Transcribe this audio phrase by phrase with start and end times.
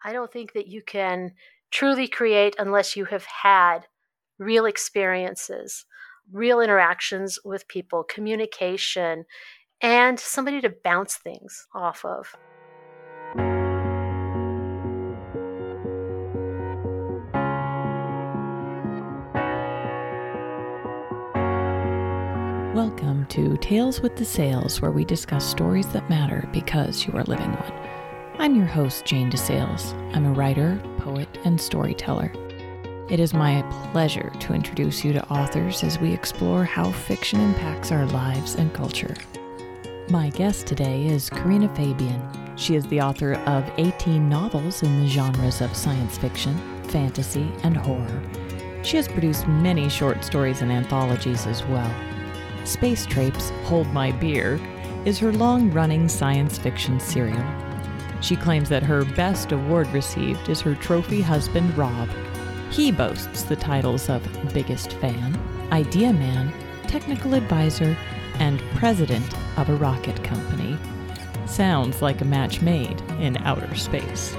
[0.00, 1.32] I don't think that you can
[1.72, 3.80] truly create unless you have had
[4.38, 5.86] real experiences,
[6.32, 9.24] real interactions with people, communication,
[9.82, 12.32] and somebody to bounce things off of.
[22.72, 27.50] Welcome to Tales with DeSales, where we discuss stories that matter because you are living
[27.50, 27.97] one.
[28.40, 29.94] I'm your host, Jane DeSales.
[30.14, 32.30] I'm a writer, poet, and storyteller.
[33.10, 37.90] It is my pleasure to introduce you to authors as we explore how fiction impacts
[37.90, 39.16] our lives and culture.
[40.08, 42.22] My guest today is Karina Fabian.
[42.54, 47.76] She is the author of 18 novels in the genres of science fiction, fantasy, and
[47.76, 48.22] horror.
[48.84, 51.92] She has produced many short stories and anthologies as well.
[52.62, 54.60] Space Traipse Hold My Beer
[55.04, 57.67] is her long running science fiction serial.
[58.20, 62.08] She claims that her best award received is her trophy husband, Rob.
[62.70, 65.38] He boasts the titles of Biggest Fan,
[65.72, 66.52] Idea Man,
[66.86, 67.96] Technical Advisor,
[68.34, 69.26] and President
[69.58, 70.76] of a Rocket Company.
[71.46, 74.36] Sounds like a match made in outer space.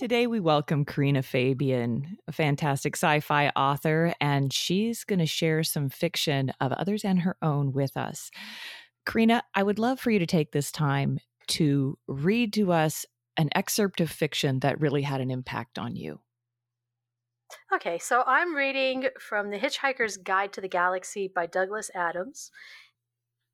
[0.00, 5.62] Today, we welcome Karina Fabian, a fantastic sci fi author, and she's going to share
[5.62, 8.30] some fiction of others and her own with us.
[9.04, 13.04] Karina, I would love for you to take this time to read to us
[13.36, 16.20] an excerpt of fiction that really had an impact on you.
[17.70, 22.50] Okay, so I'm reading from The Hitchhiker's Guide to the Galaxy by Douglas Adams.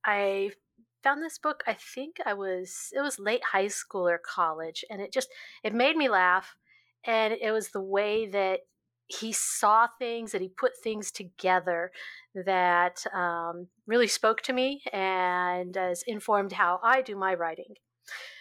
[0.04, 0.52] I
[1.02, 5.00] found this book i think i was it was late high school or college and
[5.00, 5.28] it just
[5.62, 6.56] it made me laugh
[7.04, 8.60] and it was the way that
[9.08, 11.92] he saw things and he put things together
[12.34, 17.74] that um, really spoke to me and has informed how i do my writing.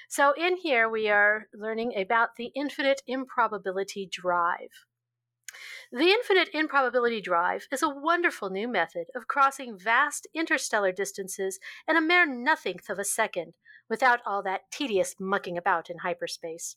[0.08, 4.70] So in here we are learning about the infinite improbability drive
[5.92, 11.96] the infinite improbability drive is a wonderful new method of crossing vast interstellar distances in
[11.96, 13.54] a mere nothingth of a second
[13.90, 16.76] without all that tedious mucking about in hyperspace.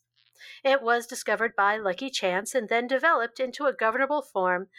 [0.63, 4.69] It was discovered by lucky chance and then developed into a governable form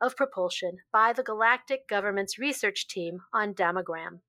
[0.00, 4.20] of propulsion by the galactic government's research team on Damogran.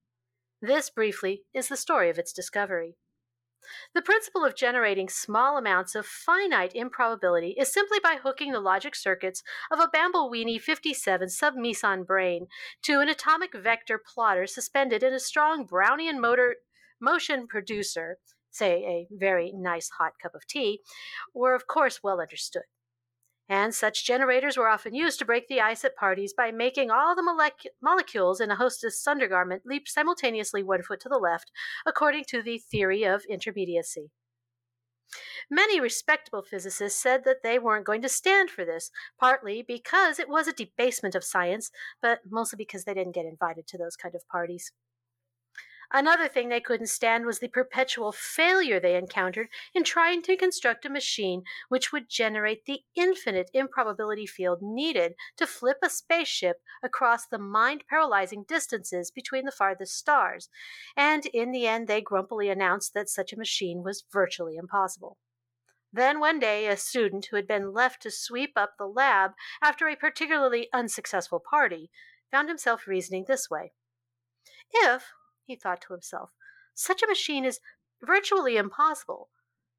[0.62, 2.98] This, briefly, is the story of its discovery.
[3.94, 8.96] The principle of generating small amounts of finite improbability is simply by hooking the logic
[8.96, 12.48] circuits of a Bambleweeny 57 submeson brain
[12.84, 16.58] to an atomic vector plotter suspended in a strong Brownian motor
[17.00, 18.18] motion producer,
[18.50, 20.82] say a very nice hot cup of tea,
[21.34, 22.64] were of course well understood
[23.52, 27.14] and such generators were often used to break the ice at parties by making all
[27.14, 31.52] the molec- molecules in a hostess undergarment leap simultaneously one foot to the left,
[31.86, 34.10] according to the theory of intermediacy.
[35.50, 38.90] Many respectable physicists said that they weren't going to stand for this,
[39.20, 43.68] partly because it was a debasement of science, but mostly because they didn't get invited
[43.68, 44.72] to those kind of parties.
[45.94, 50.86] Another thing they couldn't stand was the perpetual failure they encountered in trying to construct
[50.86, 57.28] a machine which would generate the infinite improbability field needed to flip a spaceship across
[57.28, 60.48] the mind paralyzing distances between the farthest stars,
[60.96, 65.18] and in the end they grumpily announced that such a machine was virtually impossible.
[65.92, 69.32] Then one day, a student who had been left to sweep up the lab
[69.62, 71.92] after a particularly unsuccessful party
[72.32, 73.74] found himself reasoning this way.
[74.72, 75.12] If,
[75.52, 76.32] he thought to himself.
[76.74, 77.60] Such a machine is
[78.02, 79.30] virtually impossible.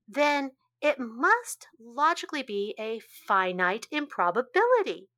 [0.06, 5.08] Then it must logically be a finite improbability.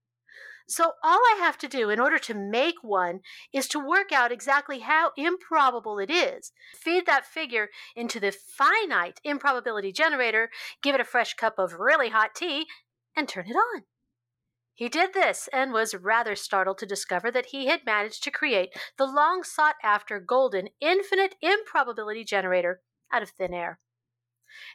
[0.66, 3.20] So all I have to do in order to make one
[3.52, 9.20] is to work out exactly how improbable it is, feed that figure into the finite
[9.24, 10.50] improbability generator,
[10.82, 12.66] give it a fresh cup of really hot tea,
[13.14, 13.82] and turn it on.
[14.74, 18.76] He did this and was rather startled to discover that he had managed to create
[18.98, 22.80] the long sought after golden infinite improbability generator
[23.12, 23.78] out of thin air.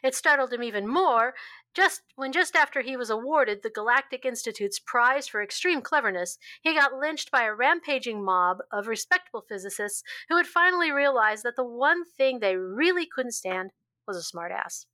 [0.02, 1.34] It startled him even more
[1.74, 6.74] just when just after he was awarded the Galactic Institute's prize for extreme cleverness, he
[6.74, 11.64] got lynched by a rampaging mob of respectable physicists who had finally realized that the
[11.64, 13.70] one thing they really couldn't stand
[14.06, 14.86] was a smartass.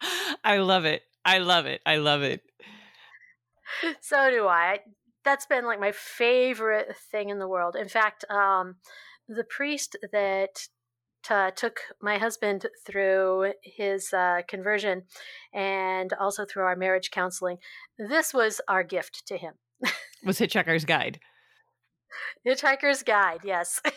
[0.44, 1.02] I love it.
[1.24, 1.82] I love it.
[1.84, 2.42] I love it.
[4.00, 4.80] so do I.
[5.24, 7.76] That's been like my favorite thing in the world.
[7.76, 8.76] In fact, um,
[9.28, 10.68] the priest that
[11.24, 15.04] t- took my husband through his uh, conversion
[15.52, 17.56] and also through our marriage counseling,
[17.98, 19.54] this was our gift to him.
[20.24, 21.20] was Hitchhiker's Guide.
[22.46, 23.80] Hitchhiker's Guide, yes.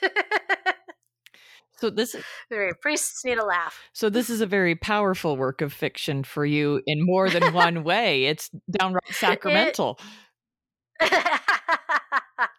[1.79, 2.15] So this
[2.49, 3.79] very priests need a laugh.
[3.93, 7.83] So this is a very powerful work of fiction for you in more than one
[7.85, 8.25] way.
[8.25, 9.99] It's downright sacramental.
[10.99, 11.11] It,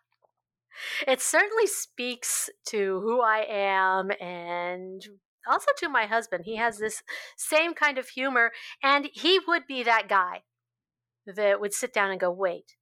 [1.08, 5.02] it certainly speaks to who I am and
[5.48, 6.44] also to my husband.
[6.44, 7.02] He has this
[7.36, 10.42] same kind of humor, and he would be that guy
[11.26, 12.76] that would sit down and go, Wait,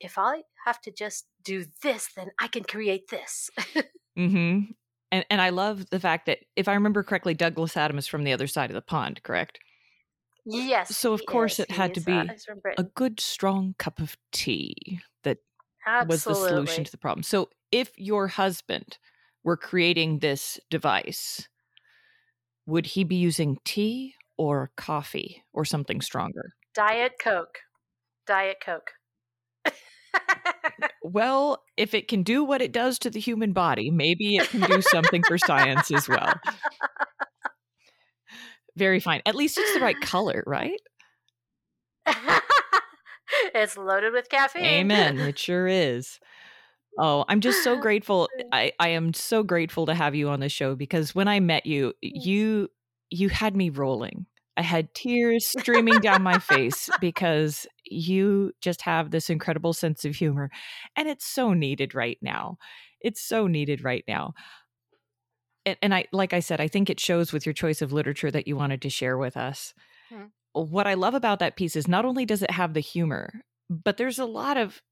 [0.00, 3.50] if I have to just do this, then I can create this.
[4.18, 4.72] mm-hmm.
[5.14, 8.24] And and I love the fact that if I remember correctly, Douglas Adams is from
[8.24, 9.60] the other side of the pond, correct?
[10.44, 10.96] Yes.
[10.96, 11.66] So of course is.
[11.66, 12.26] it had to be uh,
[12.76, 15.38] a good strong cup of tea that
[15.86, 16.12] Absolutely.
[16.12, 17.22] was the solution to the problem.
[17.22, 18.98] So if your husband
[19.44, 21.48] were creating this device,
[22.66, 26.54] would he be using tea or coffee or something stronger?
[26.74, 27.60] Diet Coke.
[28.26, 28.90] Diet Coke.
[31.02, 34.60] Well, if it can do what it does to the human body, maybe it can
[34.62, 36.34] do something for science as well.
[38.76, 39.22] Very fine.
[39.26, 40.80] At least it's the right color, right?
[43.54, 44.64] it's loaded with caffeine.
[44.64, 45.18] Amen.
[45.18, 46.18] It sure is.
[46.98, 48.28] Oh, I'm just so grateful.
[48.52, 51.66] I, I am so grateful to have you on the show because when I met
[51.66, 52.10] you, mm.
[52.14, 52.68] you
[53.10, 54.26] you had me rolling.
[54.56, 60.16] I had tears streaming down my face because you just have this incredible sense of
[60.16, 60.50] humor.
[60.96, 62.58] And it's so needed right now.
[63.00, 64.34] It's so needed right now.
[65.66, 68.30] And, and I, like I said, I think it shows with your choice of literature
[68.30, 69.74] that you wanted to share with us.
[70.08, 70.26] Hmm.
[70.52, 73.96] What I love about that piece is not only does it have the humor, but
[73.96, 74.82] there's a lot of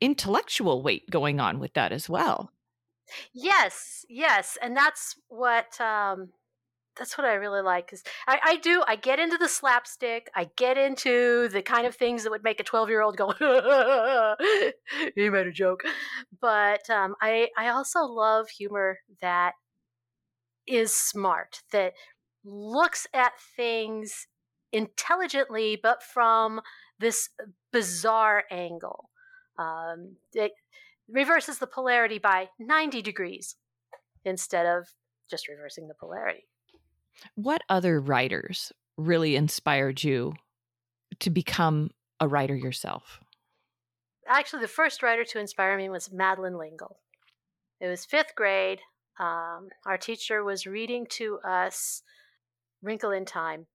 [0.00, 2.52] intellectual weight going on with that as well.
[3.34, 6.28] Yes, yes, and that's what um,
[6.96, 10.50] that's what I really like because I, I do I get into the slapstick I
[10.56, 13.32] get into the kind of things that would make a 12 year old go
[15.14, 15.82] he made a joke.
[16.40, 19.52] But um, I I also love humor that
[20.66, 21.94] is smart that
[22.44, 24.26] looks at things
[24.72, 26.60] intelligently but from
[26.98, 27.30] this
[27.72, 29.10] bizarre angle.
[29.58, 30.52] Um, it
[31.08, 33.56] reverses the polarity by 90 degrees
[34.24, 34.86] instead of
[35.30, 36.49] just reversing the polarity
[37.34, 40.34] what other writers really inspired you
[41.20, 41.90] to become
[42.20, 43.20] a writer yourself?
[44.26, 46.98] Actually, the first writer to inspire me was Madeleine L'Engle.
[47.80, 48.80] It was fifth grade.
[49.18, 52.02] Um, our teacher was reading to us
[52.82, 53.66] Wrinkle in Time.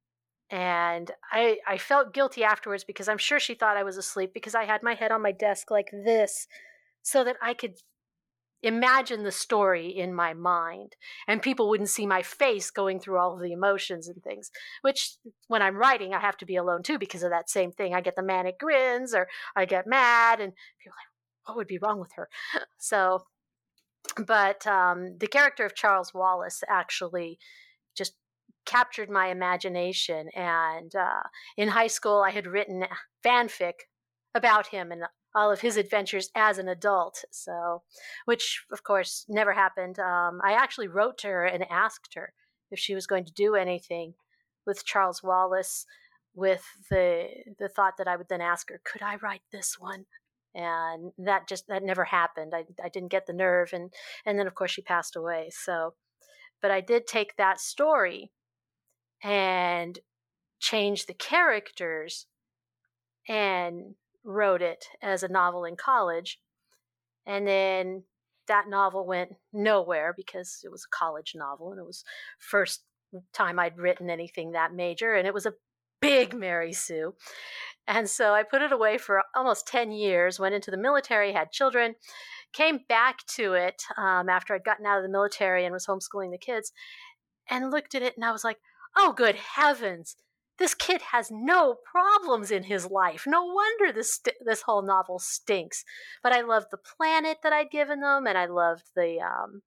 [0.50, 4.53] And I, I felt guilty afterwards because I'm sure she thought I was asleep because
[4.56, 6.48] I had my head on my desk like this
[7.01, 7.75] so that I could
[8.65, 10.95] imagine the story in my mind
[11.27, 14.50] and people wouldn't see my face going through all of the emotions and things
[14.81, 15.17] which
[15.47, 17.94] when i'm writing i have to be alone too because of that same thing.
[17.94, 21.77] I get the manic grins or i get mad and people like what would be
[21.77, 22.27] wrong with her?
[22.79, 23.23] So
[24.27, 27.38] but um, the character of charles wallace actually
[27.95, 28.13] just
[28.65, 31.21] captured my imagination and uh,
[31.56, 32.85] in high school i had written
[33.23, 33.85] fanfic
[34.33, 35.03] about him and
[35.35, 37.25] all of his adventures as an adult.
[37.31, 37.83] So,
[38.25, 39.99] which of course never happened.
[39.99, 42.33] Um, I actually wrote to her and asked her
[42.71, 44.13] if she was going to do anything
[44.65, 45.85] with Charles Wallace,
[46.33, 47.27] with the
[47.59, 50.05] the thought that I would then ask her, could I write this one?
[50.53, 52.53] And that just that never happened.
[52.55, 53.93] I I didn't get the nerve, and
[54.25, 55.49] and then of course she passed away.
[55.51, 55.95] So,
[56.61, 58.31] but I did take that story
[59.24, 60.00] and
[60.60, 62.27] change the characters
[63.27, 63.95] and
[64.25, 66.39] wrote it as a novel in college.
[67.25, 68.03] And then
[68.48, 72.03] that novel went nowhere because it was a college novel and it was
[72.39, 72.84] first
[73.34, 75.53] time I'd written anything that major and it was a
[76.01, 77.15] big Mary Sue.
[77.88, 81.51] And so I put it away for almost 10 years, went into the military, had
[81.51, 81.96] children,
[82.51, 86.32] came back to it um, after I'd gotten out of the military and was homeschooling
[86.32, 86.72] the kids,
[87.50, 88.58] and looked at it and I was like,
[88.96, 90.15] oh, good heavens,
[90.57, 93.25] this kid has no problems in his life.
[93.27, 95.83] No wonder this st- this whole novel stinks.
[96.24, 99.62] But I loved the planet that I'd given them, and I loved the um,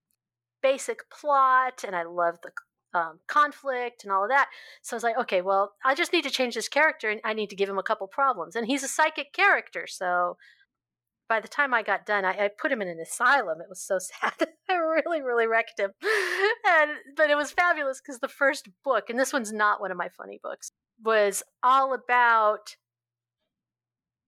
[0.63, 4.49] basic plot, and I loved the um, conflict and all of that.
[4.83, 7.35] So I was like, okay, well, I just need to change this character, and I
[7.35, 8.57] need to give him a couple problems.
[8.57, 10.37] And he's a psychic character, so
[11.29, 13.61] by the time I got done, I, I, put him in an asylum.
[13.61, 14.33] It was so sad.
[14.69, 15.93] I really, really wrecked him.
[16.67, 19.97] And but it was fabulous because the first book, and this one's not one of
[19.97, 20.71] my funny books,
[21.03, 22.77] was all about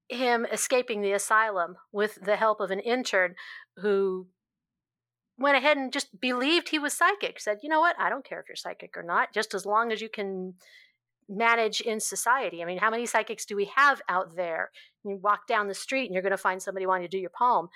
[0.09, 3.35] him escaping the asylum with the help of an intern
[3.77, 4.27] who
[5.39, 7.41] went ahead and just believed he was psychic.
[7.41, 7.97] Said, you know what?
[7.99, 10.55] I don't care if you're psychic or not, just as long as you can
[11.29, 12.61] manage in society.
[12.61, 14.71] I mean, how many psychics do we have out there?
[15.05, 17.31] You walk down the street and you're going to find somebody wanting to do your
[17.31, 17.69] palm.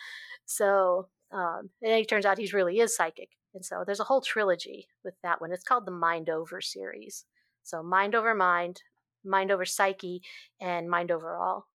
[0.44, 3.30] So, um, and it turns out he really is psychic.
[3.54, 5.52] And so there's a whole trilogy with that one.
[5.52, 7.24] It's called the Mind Over series.
[7.64, 8.83] So Mind Over Mind,
[9.25, 10.23] Mind Over Psyche,
[10.61, 11.66] and Mind Over All.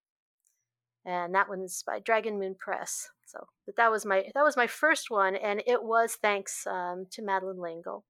[1.06, 3.10] And that one's by Dragon Moon Press.
[3.26, 7.22] So that was my that was my first one, and it was thanks um, to
[7.22, 8.06] Madeleine L'Engle.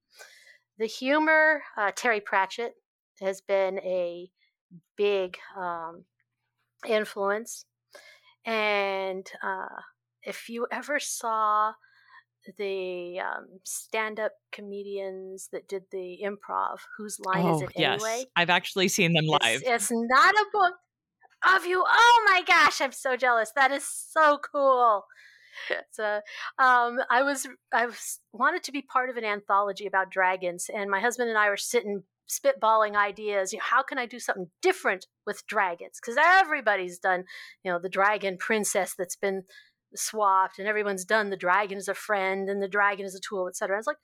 [0.78, 2.74] The humor, uh, Terry Pratchett
[3.22, 4.30] has been a
[4.96, 6.06] big um,
[6.88, 7.66] influence,
[8.46, 9.82] and uh,
[10.24, 11.74] if you ever saw
[12.58, 18.04] the um, stand-up comedians that did the improv, whose line oh, is it yes.
[18.04, 18.26] anyway?
[18.36, 19.62] I've actually seen them live.
[19.66, 20.74] It's, it's not a book
[21.56, 21.84] of you.
[21.88, 23.52] Oh my gosh, I'm so jealous.
[23.56, 25.06] That is so cool.
[25.92, 26.22] So,
[26.58, 30.90] um, I was I was wanted to be part of an anthology about dragons, and
[30.90, 33.52] my husband and I were sitting spitballing ideas.
[33.52, 36.00] You know, how can I do something different with dragons?
[36.00, 37.26] Because everybody's done,
[37.64, 39.44] you know, the dragon princess that's been
[39.96, 43.48] swapped, and everyone's done the dragon is a friend and the dragon is a tool,
[43.48, 43.76] etc.
[43.76, 43.98] I was like,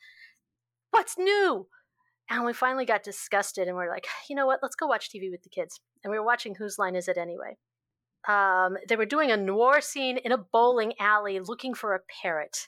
[0.91, 1.67] what's new?
[2.29, 4.59] And we finally got disgusted, and we are like, you know what?
[4.63, 5.79] Let's go watch TV with the kids.
[6.03, 7.57] And we were watching Whose Line Is It Anyway?
[8.27, 12.67] Um, they were doing a noir scene in a bowling alley looking for a parrot.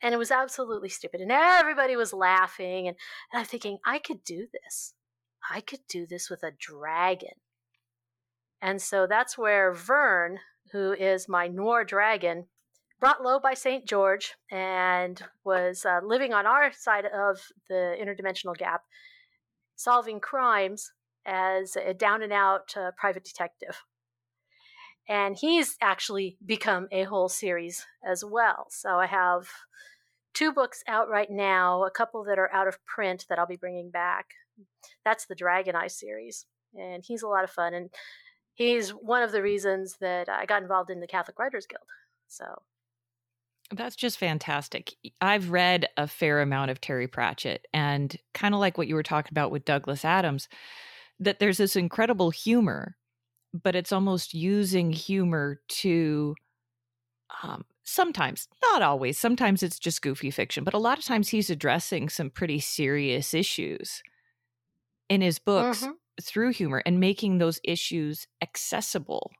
[0.00, 1.20] And it was absolutely stupid.
[1.20, 2.88] And everybody was laughing.
[2.88, 2.96] And,
[3.32, 4.94] and I'm thinking, I could do this.
[5.50, 7.34] I could do this with a dragon.
[8.60, 10.38] And so that's where Vern,
[10.70, 12.46] who is my noir dragon,
[13.00, 13.84] brought low by St.
[13.84, 18.82] George and was uh, living on our side of the interdimensional gap,
[19.74, 20.92] solving crimes
[21.26, 23.82] as a down and out uh, private detective.
[25.08, 28.66] And he's actually become a whole series as well.
[28.70, 29.48] So I have
[30.32, 33.56] two books out right now, a couple that are out of print that I'll be
[33.56, 34.26] bringing back.
[35.04, 36.46] That's the Dragon Eye series.
[36.74, 37.74] And he's a lot of fun.
[37.74, 37.90] And
[38.54, 41.86] he's one of the reasons that I got involved in the Catholic Writers Guild.
[42.28, 42.44] So
[43.70, 44.94] that's just fantastic.
[45.20, 49.02] I've read a fair amount of Terry Pratchett and kind of like what you were
[49.02, 50.48] talking about with Douglas Adams,
[51.20, 52.96] that there's this incredible humor,
[53.54, 56.34] but it's almost using humor to
[57.42, 61.48] um, sometimes, not always, sometimes it's just goofy fiction, but a lot of times he's
[61.50, 64.02] addressing some pretty serious issues
[65.08, 65.92] in his books mm-hmm.
[66.20, 69.30] Through humor and making those issues accessible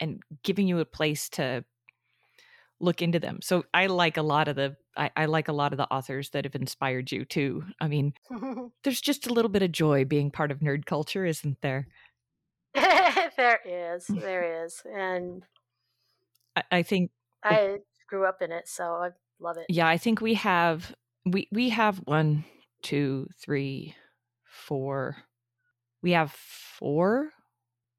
[0.00, 1.64] and giving you a place to
[2.80, 3.38] look into them.
[3.42, 6.30] So I like a lot of the I, I, like a lot of the authors
[6.30, 7.64] that have inspired you too.
[7.80, 8.12] I mean,
[8.84, 11.88] there's just a little bit of joy being part of nerd culture, isn't there?
[12.74, 15.42] there is, there is, and
[16.54, 17.10] I, I think
[17.42, 19.66] I grew up in it, so I love it.
[19.68, 20.94] Yeah, I think we have
[21.24, 22.44] we we have one,
[22.82, 23.94] two, three,
[24.44, 25.16] four.
[26.04, 27.30] We have four,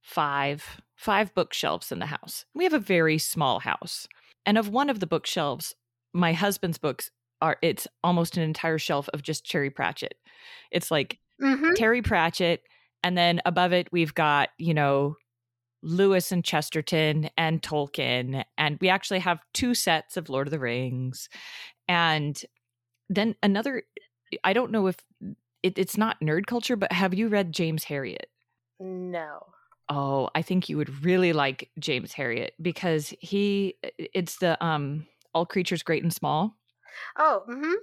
[0.04, 2.46] five, five bookshelves in the house.
[2.54, 4.08] We have a very small house.
[4.46, 5.74] And of one of the bookshelves,
[6.14, 7.10] my husband's books
[7.42, 10.14] are it's almost an entire shelf of just Terry Pratchett.
[10.72, 11.74] It's like mm-hmm.
[11.74, 12.62] Terry Pratchett
[13.02, 15.16] and then above it we've got, you know,
[15.82, 20.60] Lewis and Chesterton and Tolkien and we actually have two sets of Lord of the
[20.60, 21.28] Rings.
[21.88, 22.40] And
[23.10, 23.82] then another
[24.44, 24.98] I don't know if
[25.66, 28.28] it, it's not nerd culture, but have you read James Herriot?
[28.80, 29.54] No.
[29.88, 35.46] Oh, I think you would really like James Herriot because he it's the um All
[35.46, 36.58] Creatures Great and Small.
[37.18, 37.76] Oh, mm mhm.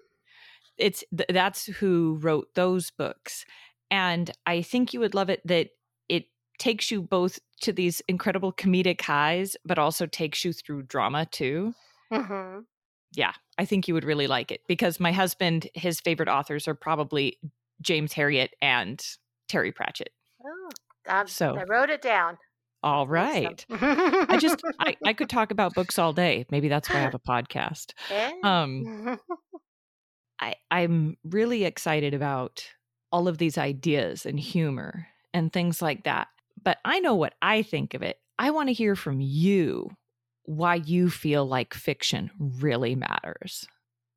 [0.78, 3.44] It's th- that's who wrote those books.
[3.90, 5.70] And I think you would love it that
[6.08, 6.26] it
[6.58, 11.74] takes you both to these incredible comedic highs but also takes you through drama too.
[12.10, 12.66] Mhm.
[13.14, 16.74] Yeah, I think you would really like it because my husband his favorite authors are
[16.74, 17.38] probably
[17.82, 19.04] James Herriot and
[19.48, 20.10] Terry Pratchett.
[20.44, 20.70] Oh,
[21.08, 22.38] um, so I wrote it down.
[22.82, 23.64] All right.
[23.70, 26.46] I just I, I could talk about books all day.
[26.50, 27.92] Maybe that's why I have a podcast.
[28.10, 28.32] Yeah.
[28.42, 29.18] Um
[30.40, 32.66] I I'm really excited about
[33.12, 36.28] all of these ideas and humor and things like that.
[36.62, 38.18] But I know what I think of it.
[38.38, 39.90] I want to hear from you
[40.44, 43.66] why you feel like fiction really matters.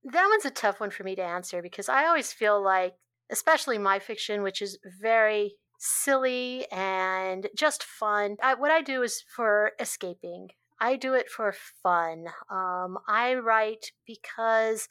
[0.06, 2.96] That one's a tough one for me to answer because I always feel like,
[3.32, 8.38] especially my fiction, which is very silly and just fun.
[8.42, 10.50] I, what I do is for escaping.
[10.80, 11.54] I do it for
[11.84, 12.26] fun.
[12.50, 14.88] Um, I write because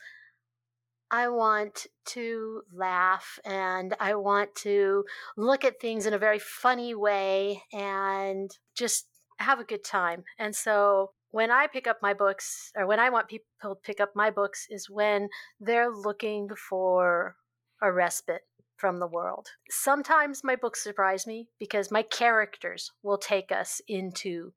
[1.11, 5.05] I want to laugh and I want to
[5.37, 9.07] look at things in a very funny way and just
[9.39, 10.25] have a good time.
[10.39, 14.01] And so when I pick up my books, or when I want people to pick
[14.01, 15.29] up my books, is when
[15.61, 17.37] they're looking for
[17.85, 18.43] a respite
[18.77, 19.49] from the world.
[19.71, 24.53] Sometimes my books surprise me because my characters will take us into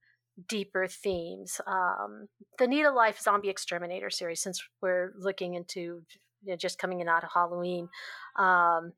[0.48, 1.60] deeper themes.
[1.68, 6.02] Um, the Neeta Lyffe Zombie Exterminator series, since we're looking into
[6.44, 7.90] you know, just coming in out of Halloween.
[8.38, 8.94] Um,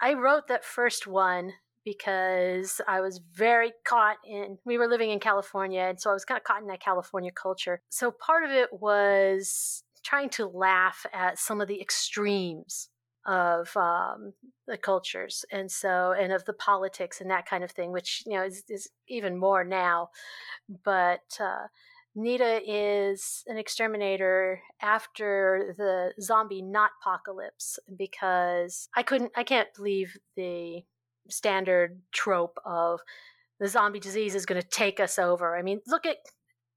[0.00, 1.52] I wrote that first one
[1.84, 6.24] because I was very caught in, we were living in California, and so I was
[6.24, 7.82] kind of caught in that California culture.
[7.88, 12.88] So part of it was trying to laugh at some of the extremes
[13.26, 14.32] of um,
[14.66, 18.34] the cultures and so and of the politics and that kind of thing which you
[18.34, 20.08] know is, is even more now
[20.84, 21.66] but uh,
[22.16, 30.16] Neeta is an exterminator after the zombie not apocalypse because I couldn't I can't believe
[30.36, 30.80] the
[31.28, 33.00] standard trope of
[33.60, 35.56] the zombie disease is going to take us over.
[35.56, 36.16] I mean, look at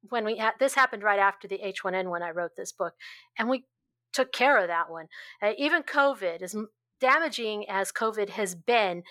[0.09, 2.93] when we had this happened right after the H1N1 when I wrote this book
[3.37, 3.65] and we
[4.11, 5.07] took care of that one.
[5.41, 6.55] Uh, even COVID as
[6.99, 9.03] damaging as COVID has been,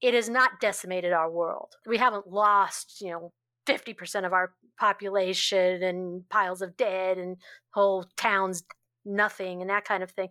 [0.00, 1.74] it has not decimated our world.
[1.86, 3.32] We haven't lost, you know,
[3.66, 7.36] 50% of our population and piles of dead and
[7.72, 8.62] whole towns
[9.04, 10.28] nothing and that kind of thing.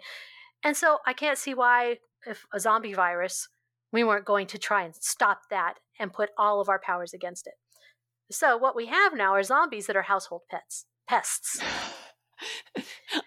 [0.63, 3.50] And so I can't see why, if a zombie virus,
[3.91, 7.48] we weren't going to try and stop that and put all of our powers against
[7.48, 7.53] it.
[8.32, 11.62] So what we have now are zombies that are household pets, pests.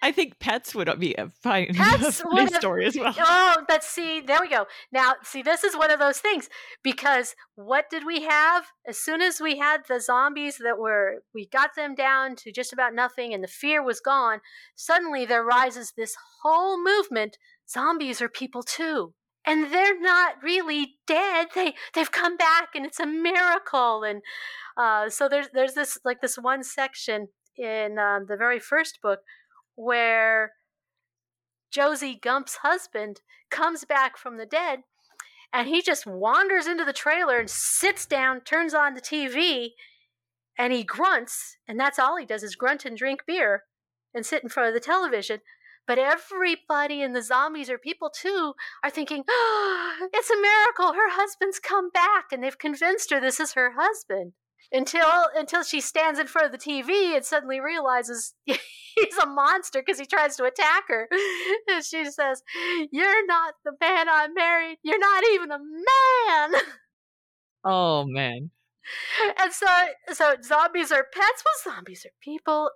[0.02, 3.14] I think pets would be a fine pets a story as well.
[3.18, 4.66] Oh, but see, there we go.
[4.92, 6.48] Now, see, this is one of those things
[6.82, 11.46] because what did we have as soon as we had the zombies that were we
[11.46, 14.40] got them down to just about nothing and the fear was gone?
[14.74, 17.38] Suddenly, there rises this whole movement.
[17.68, 19.14] Zombies are people too
[19.46, 21.48] and they're not really dead.
[21.54, 24.02] They they've come back, and it's a miracle.
[24.02, 24.22] And
[24.76, 29.20] uh, so there's there's this like this one section in um, the very first book
[29.76, 30.52] where
[31.70, 34.80] Josie Gump's husband comes back from the dead
[35.52, 39.70] and he just wanders into the trailer and sits down, turns on the TV,
[40.58, 43.64] and he grunts, and that's all he does is grunt and drink beer
[44.14, 45.40] and sit in front of the television.
[45.86, 50.94] But everybody in the zombies or people too are thinking, oh, it's a miracle.
[50.94, 54.32] Her husband's come back, and they've convinced her this is her husband
[54.72, 59.82] until until she stands in front of the TV and suddenly realizes he's a monster
[59.84, 61.08] because he tries to attack her.
[61.68, 62.42] And she says,
[62.90, 64.78] "You're not the man I married.
[64.82, 66.60] You're not even a man."
[67.68, 68.52] Oh man.
[69.40, 69.66] And so
[70.12, 71.42] so zombies are pets.
[71.44, 72.70] Well, zombies are people,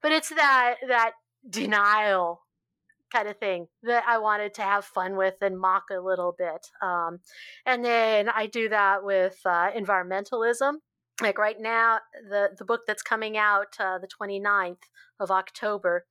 [0.00, 1.12] but it's that that
[1.46, 2.40] denial
[3.12, 6.66] kind of thing that I wanted to have fun with and mock a little bit.
[6.82, 7.20] Um,
[7.66, 10.74] and then I do that with uh, environmentalism
[11.20, 14.82] like right now the the book that's coming out uh, the 29th
[15.18, 16.06] of october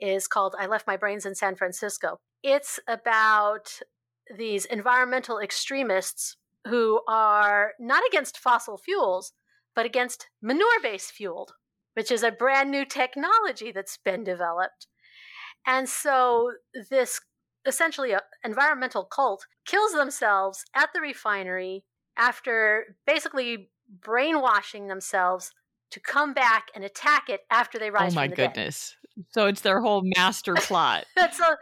[0.00, 3.80] is called i left my brains in san francisco it's about
[4.36, 6.36] these environmental extremists
[6.68, 9.32] who are not against fossil fuels
[9.74, 11.52] but against manure based fueled
[11.94, 14.86] which is a brand new technology that's been developed
[15.66, 16.52] and so
[16.90, 17.20] this
[17.66, 21.84] essentially a environmental cult kills themselves at the refinery
[22.16, 23.70] after basically
[24.00, 25.52] brainwashing themselves
[25.90, 28.12] to come back and attack it after they oh rise.
[28.12, 28.96] Oh my goodness!
[29.16, 29.24] Dead.
[29.30, 31.04] So it's their whole master plot.
[31.16, 31.56] That's a,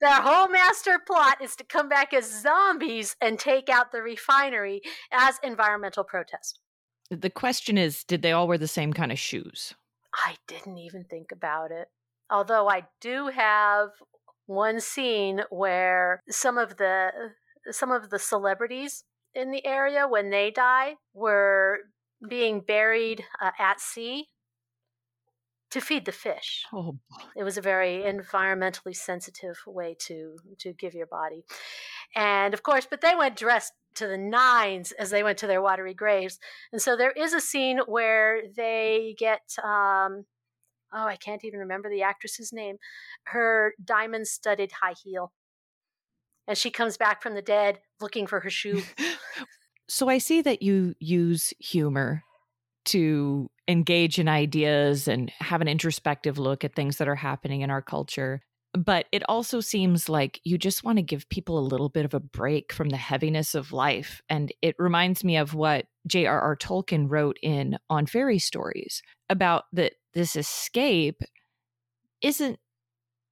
[0.00, 4.80] their whole master plot is to come back as zombies and take out the refinery
[5.12, 6.58] as environmental protest.
[7.10, 9.74] The question is, did they all wear the same kind of shoes?
[10.14, 11.88] I didn't even think about it.
[12.30, 13.90] Although I do have
[14.46, 17.10] one scene where some of the
[17.70, 21.78] some of the celebrities in the area when they die were
[22.28, 24.28] being buried uh, at sea
[25.70, 26.64] to feed the fish.
[26.72, 26.98] Oh.
[27.36, 31.44] It was a very environmentally sensitive way to to give your body.
[32.14, 35.62] And of course, but they went dressed to the nines as they went to their
[35.62, 36.38] watery graves.
[36.72, 40.26] And so there is a scene where they get um,
[40.94, 42.76] oh, I can't even remember the actress's name,
[43.24, 45.32] her diamond studded high heel
[46.46, 48.82] and she comes back from the dead looking for her shoe.
[49.88, 52.22] so I see that you use humor
[52.86, 57.70] to engage in ideas and have an introspective look at things that are happening in
[57.70, 58.42] our culture.
[58.74, 62.12] But it also seems like you just want to give people a little bit of
[62.12, 64.20] a break from the heaviness of life.
[64.28, 66.56] And it reminds me of what J.R.R.
[66.56, 71.20] Tolkien wrote in On Fairy Stories about that this escape
[72.22, 72.58] isn't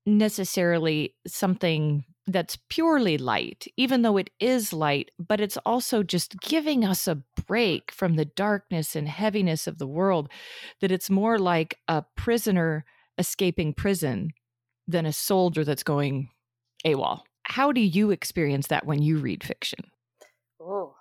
[0.05, 6.85] necessarily something that's purely light, even though it is light, but it's also just giving
[6.85, 10.29] us a break from the darkness and heaviness of the world,
[10.81, 12.85] that it's more like a prisoner
[13.18, 14.31] escaping prison
[14.87, 16.29] than a soldier that's going
[16.85, 17.21] AWOL.
[17.45, 19.81] How do you experience that when you read fiction?
[20.61, 20.95] Oh,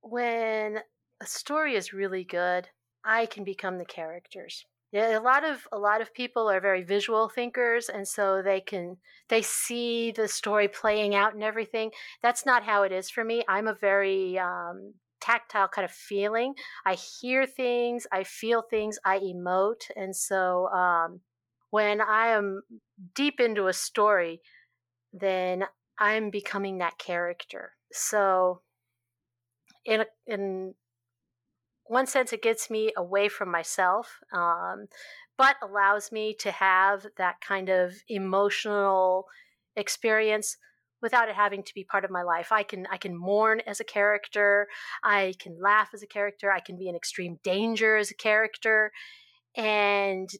[0.00, 0.80] when
[1.20, 2.68] a story is really good,
[3.04, 4.64] I can become the characters.
[4.94, 8.60] Yeah, a lot of a lot of people are very visual thinkers, and so they
[8.60, 11.90] can they see the story playing out and everything.
[12.22, 13.42] That's not how it is for me.
[13.48, 16.54] I'm a very um, tactile kind of feeling.
[16.86, 21.22] I hear things, I feel things, I emote, and so um,
[21.70, 22.62] when I am
[23.16, 24.42] deep into a story,
[25.12, 25.64] then
[25.98, 27.72] I'm becoming that character.
[27.92, 28.62] So
[29.84, 30.74] in a, in
[31.86, 34.86] one sense, it gets me away from myself, um,
[35.36, 39.26] but allows me to have that kind of emotional
[39.76, 40.56] experience
[41.02, 42.50] without it having to be part of my life.
[42.50, 44.66] I can I can mourn as a character,
[45.02, 48.90] I can laugh as a character, I can be in extreme danger as a character,
[49.56, 50.30] and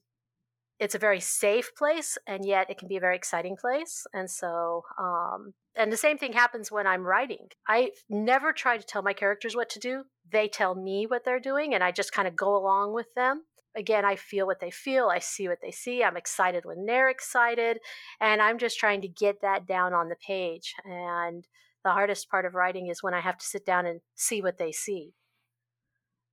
[0.85, 4.31] it's a very safe place and yet it can be a very exciting place and
[4.31, 7.49] so um, and the same thing happens when i'm writing.
[7.67, 10.05] I never try to tell my characters what to do.
[10.31, 13.45] They tell me what they're doing and i just kind of go along with them.
[13.75, 17.09] Again i feel what they feel i see what they see i'm excited when they're
[17.09, 17.79] excited
[18.21, 21.49] and i'm just trying to get that down on the page and
[21.83, 24.59] the hardest part of writing is when i have to sit down and see what
[24.59, 25.15] they see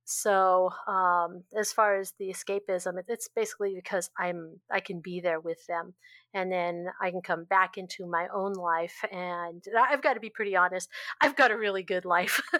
[0.04, 5.40] so um, as far as the escapism it's basically because i'm i can be there
[5.40, 5.94] with them
[6.34, 10.30] and then i can come back into my own life and i've got to be
[10.30, 10.88] pretty honest
[11.20, 12.40] i've got a really good life.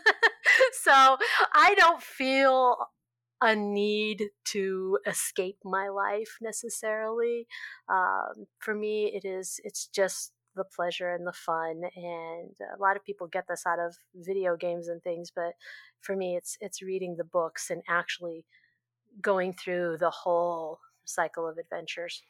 [0.72, 1.16] So
[1.54, 2.76] i don't feel
[3.42, 7.46] a need to escape my life necessarily.
[7.88, 12.96] Um, for me it is it's just the pleasure and the fun and a lot
[12.96, 15.52] of people get this out of video games and things but
[16.02, 18.44] for me it's it's reading the books and actually
[19.20, 22.22] going through the whole cycle of adventures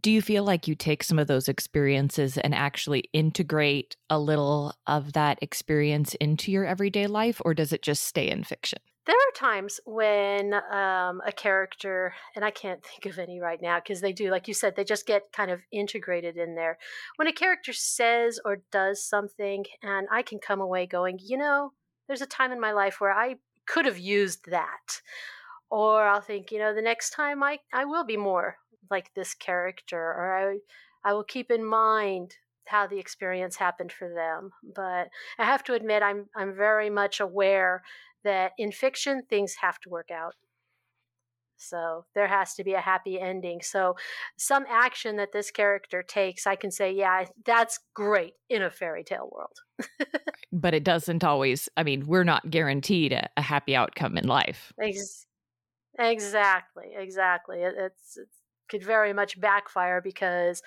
[0.00, 4.72] do you feel like you take some of those experiences and actually integrate a little
[4.86, 9.16] of that experience into your everyday life or does it just stay in fiction there
[9.16, 14.00] are times when um, a character, and I can't think of any right now because
[14.00, 16.78] they do, like you said, they just get kind of integrated in there.
[17.16, 21.72] When a character says or does something, and I can come away going, you know,
[22.06, 23.36] there's a time in my life where I
[23.66, 25.00] could have used that.
[25.70, 28.56] Or I'll think, you know, the next time I, I will be more
[28.90, 32.36] like this character, or I, I will keep in mind
[32.66, 34.50] how the experience happened for them.
[34.74, 37.82] But I have to admit, I'm I'm very much aware
[38.22, 40.34] that in fiction things have to work out.
[41.56, 43.60] So there has to be a happy ending.
[43.62, 43.96] So
[44.36, 49.04] some action that this character takes, I can say, yeah, that's great in a fairy
[49.04, 49.58] tale world.
[50.52, 54.72] but it doesn't always, I mean, we're not guaranteed a, a happy outcome in life.
[54.80, 55.26] Ex-
[55.98, 57.58] exactly, exactly.
[57.58, 58.28] It, it's, it
[58.68, 60.62] could very much backfire because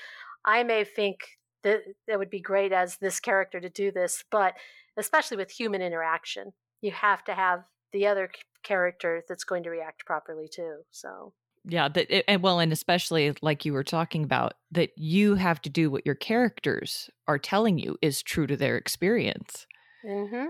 [0.46, 1.20] I may think
[1.64, 4.54] that it would be great as this character to do this, but
[4.98, 8.30] especially with human interaction, you have to have the other
[8.68, 10.80] character that's going to react properly too.
[10.92, 11.34] So
[11.70, 15.70] yeah, that and well, and especially like you were talking about, that you have to
[15.70, 19.68] do what your characters are telling you is true to their experience.
[20.06, 20.48] Mm-hmm.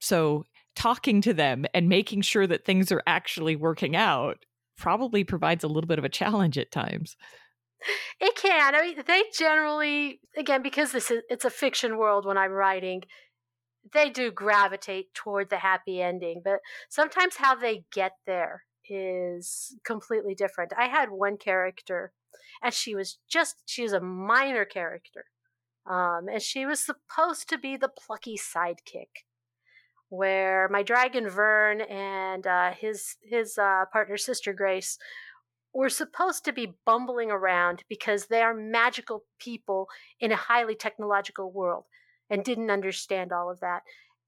[0.00, 0.44] So
[0.76, 4.44] talking to them and making sure that things are actually working out
[4.76, 7.16] probably provides a little bit of a challenge at times.
[8.20, 8.74] It can.
[8.74, 13.02] I mean, they generally, again, because this is it's a fiction world when I'm writing,
[13.92, 20.34] they do gravitate toward the happy ending, but sometimes how they get there is completely
[20.34, 20.72] different.
[20.76, 22.12] I had one character,
[22.62, 25.26] and she was just, she was a minor character.
[25.86, 29.24] Um, and she was supposed to be the plucky sidekick,
[30.08, 34.98] where my dragon Vern and uh, his his uh, partner Sister Grace
[35.74, 39.88] were supposed to be bumbling around because they are magical people
[40.20, 41.84] in a highly technological world
[42.30, 43.82] and didn't understand all of that.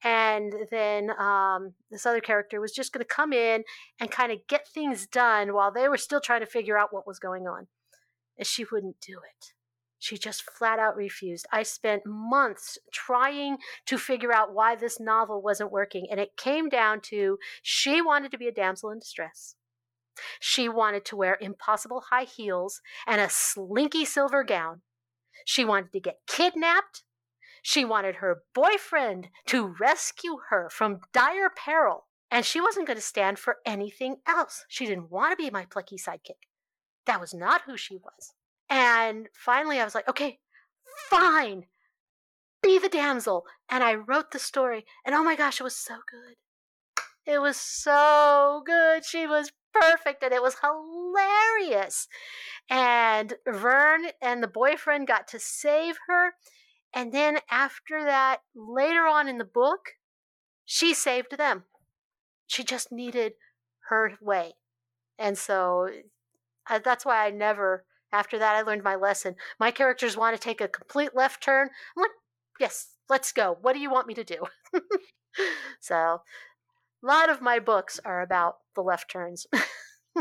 [0.04, 3.64] And then um, this other character was just going to come in
[3.98, 7.06] and kind of get things done while they were still trying to figure out what
[7.06, 7.66] was going on.
[8.38, 9.52] And she wouldn't do it.
[9.98, 11.46] She just flat out refused.
[11.50, 13.56] I spent months trying
[13.86, 16.06] to figure out why this novel wasn't working.
[16.10, 19.56] And it came down to she wanted to be a damsel in distress.
[20.38, 24.82] She wanted to wear impossible high heels and a slinky silver gown.
[25.44, 27.02] She wanted to get kidnapped
[27.68, 33.02] she wanted her boyfriend to rescue her from dire peril, and she wasn't going to
[33.02, 34.64] stand for anything else.
[34.68, 36.46] She didn't want to be my plucky sidekick.
[37.06, 38.34] That was not who she was.
[38.70, 40.38] And finally, I was like, okay,
[41.10, 41.64] fine,
[42.62, 43.46] be the damsel.
[43.68, 46.36] And I wrote the story, and oh my gosh, it was so good.
[47.26, 49.04] It was so good.
[49.04, 52.06] She was perfect and it was hilarious.
[52.70, 56.34] And Vern and the boyfriend got to save her.
[56.96, 59.92] And then after that, later on in the book,
[60.64, 61.64] she saved them.
[62.46, 63.34] She just needed
[63.88, 64.54] her way.
[65.18, 65.88] And so
[66.68, 67.86] Uh, that's why I never.
[68.12, 69.36] After that, I learned my lesson.
[69.60, 71.70] My characters want to take a complete left turn.
[71.96, 72.12] I'm like,
[72.60, 73.58] yes, let's go.
[73.62, 74.46] What do you want me to do?
[75.80, 76.22] so,
[77.02, 79.46] a lot of my books are about the left turns.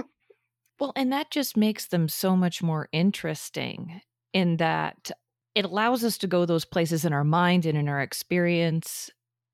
[0.80, 4.02] well, and that just makes them so much more interesting
[4.34, 5.12] in that
[5.56, 9.10] it allows us to go those places in our mind and in our experience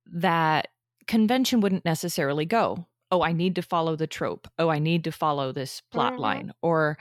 [0.07, 0.69] that
[1.07, 2.87] convention wouldn't necessarily go.
[3.11, 4.47] Oh, I need to follow the trope.
[4.57, 6.21] Oh, I need to follow this plot mm-hmm.
[6.21, 6.53] line.
[6.61, 6.97] Or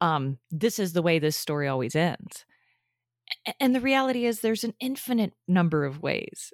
[0.00, 2.46] um, this is the way this story always ends.
[3.60, 6.52] And the reality is, there's an infinite number of ways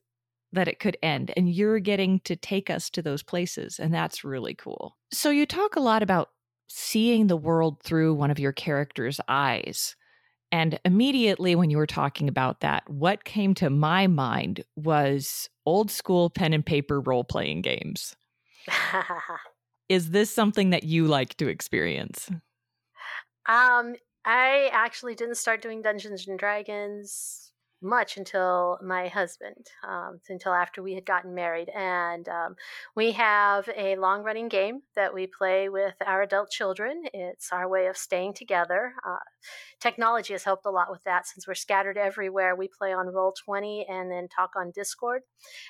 [0.52, 1.32] that it could end.
[1.36, 3.78] And you're getting to take us to those places.
[3.78, 4.96] And that's really cool.
[5.12, 6.30] So, you talk a lot about
[6.66, 9.94] seeing the world through one of your character's eyes.
[10.54, 15.90] And immediately when you were talking about that, what came to my mind was old
[15.90, 18.14] school pen and paper role playing games.
[19.88, 22.30] Is this something that you like to experience?
[23.46, 27.50] Um, I actually didn't start doing Dungeons and Dragons
[27.84, 31.68] much until my husband, um, until after we had gotten married.
[31.68, 32.56] And um,
[32.96, 37.04] we have a long running game that we play with our adult children.
[37.12, 38.94] It's our way of staying together.
[39.06, 39.18] Uh,
[39.80, 42.56] technology has helped a lot with that since we're scattered everywhere.
[42.56, 45.22] We play on Roll20 and then talk on Discord.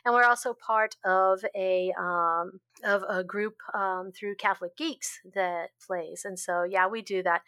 [0.04, 5.70] And we're also part of a um, of a group um, through Catholic Geeks that
[5.84, 6.22] plays.
[6.24, 7.42] And so, yeah, we do that.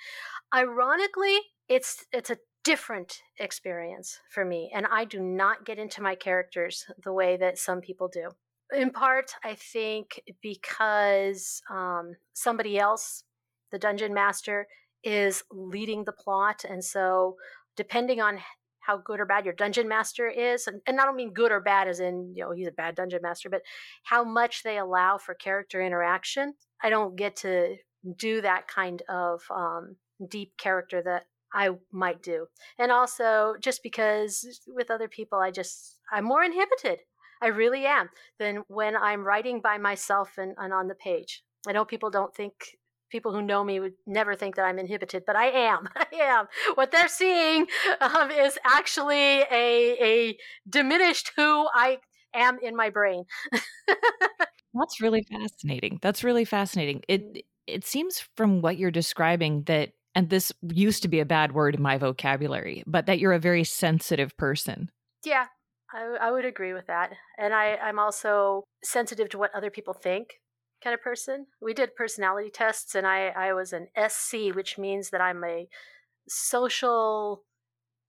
[0.54, 4.72] Ironically, it's it's a different experience for me.
[4.74, 8.30] And I do not get into my characters the way that some people do.
[8.76, 13.22] In part, I think because um, somebody else,
[13.70, 14.66] the dungeon master,
[15.04, 16.64] is leading the plot.
[16.68, 17.36] And so,
[17.76, 18.40] depending on
[18.80, 21.60] how good or bad your dungeon master is, and, and I don't mean good or
[21.60, 23.62] bad as in, you know, he's a bad dungeon master, but
[24.02, 27.76] how much they allow for character interaction, I don't get to
[28.16, 29.94] do that kind of um,
[30.28, 32.46] deep character that I might do.
[32.78, 37.00] And also just because with other people I just I'm more inhibited.
[37.42, 41.42] I really am than when I'm writing by myself and, and on the page.
[41.66, 42.54] I know people don't think
[43.10, 45.88] people who know me would never think that I'm inhibited, but I am.
[45.96, 46.46] I am.
[46.74, 47.66] What they're seeing
[48.00, 50.38] um, is actually a a
[50.68, 51.98] diminished who I
[52.34, 53.24] am in my brain.
[54.74, 55.98] That's really fascinating.
[56.02, 57.02] That's really fascinating.
[57.08, 57.44] It mm.
[57.66, 61.74] it seems from what you're describing that and this used to be a bad word
[61.74, 64.90] in my vocabulary, but that you're a very sensitive person.
[65.22, 65.44] Yeah,
[65.92, 67.12] I, I would agree with that.
[67.38, 70.30] And I, I'm also sensitive to what other people think
[70.82, 71.46] kind of person.
[71.60, 75.68] We did personality tests, and I, I was an SC, which means that I'm a
[76.26, 77.42] social,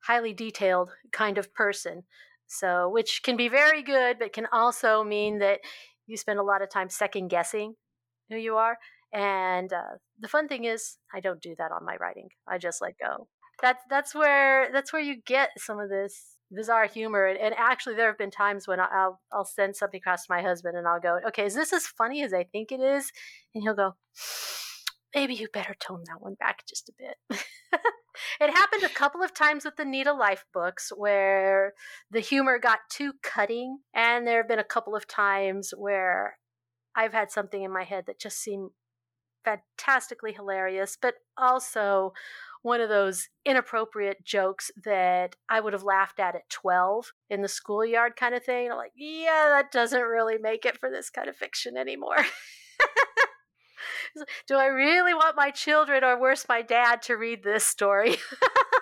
[0.06, 2.04] highly detailed kind of person.
[2.48, 5.60] So, which can be very good, but can also mean that
[6.06, 7.76] you spend a lot of time second guessing
[8.30, 8.78] who you are.
[9.14, 12.30] And uh, the fun thing is, I don't do that on my writing.
[12.48, 13.28] I just let go.
[13.62, 17.26] That's that's where that's where you get some of this bizarre humor.
[17.26, 20.42] And, and actually, there have been times when I'll I'll send something across to my
[20.42, 23.12] husband, and I'll go, "Okay, is this as funny as I think it is?"
[23.56, 23.96] And he'll go,
[25.16, 27.40] "Maybe you better tone that one back just a bit."
[28.42, 31.74] it happened a couple of times with the Neeta Lyffe books where
[32.12, 36.38] the humor got too cutting, and there have been a couple of times where
[36.96, 38.72] I've had something in my head that just seemed
[39.44, 42.14] fantastically hilarious, but also
[42.62, 47.48] one of those inappropriate jokes that I would have laughed at at 12 in the
[47.48, 48.70] schoolyard kind of thing.
[48.70, 52.18] I'm like, yeah, that doesn't really make it for this kind of fiction anymore.
[54.48, 58.16] Do I really want my children, or worse, my dad, to read this story?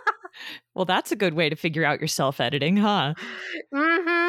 [0.75, 3.13] well, that's a good way to figure out your self editing, huh?
[3.73, 4.24] Mm hmm.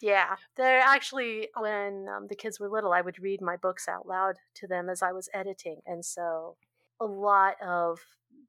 [0.00, 4.06] Yeah, they're actually when um, the kids were little, I would read my books out
[4.06, 6.56] loud to them as I was editing, and so
[7.00, 7.98] a lot of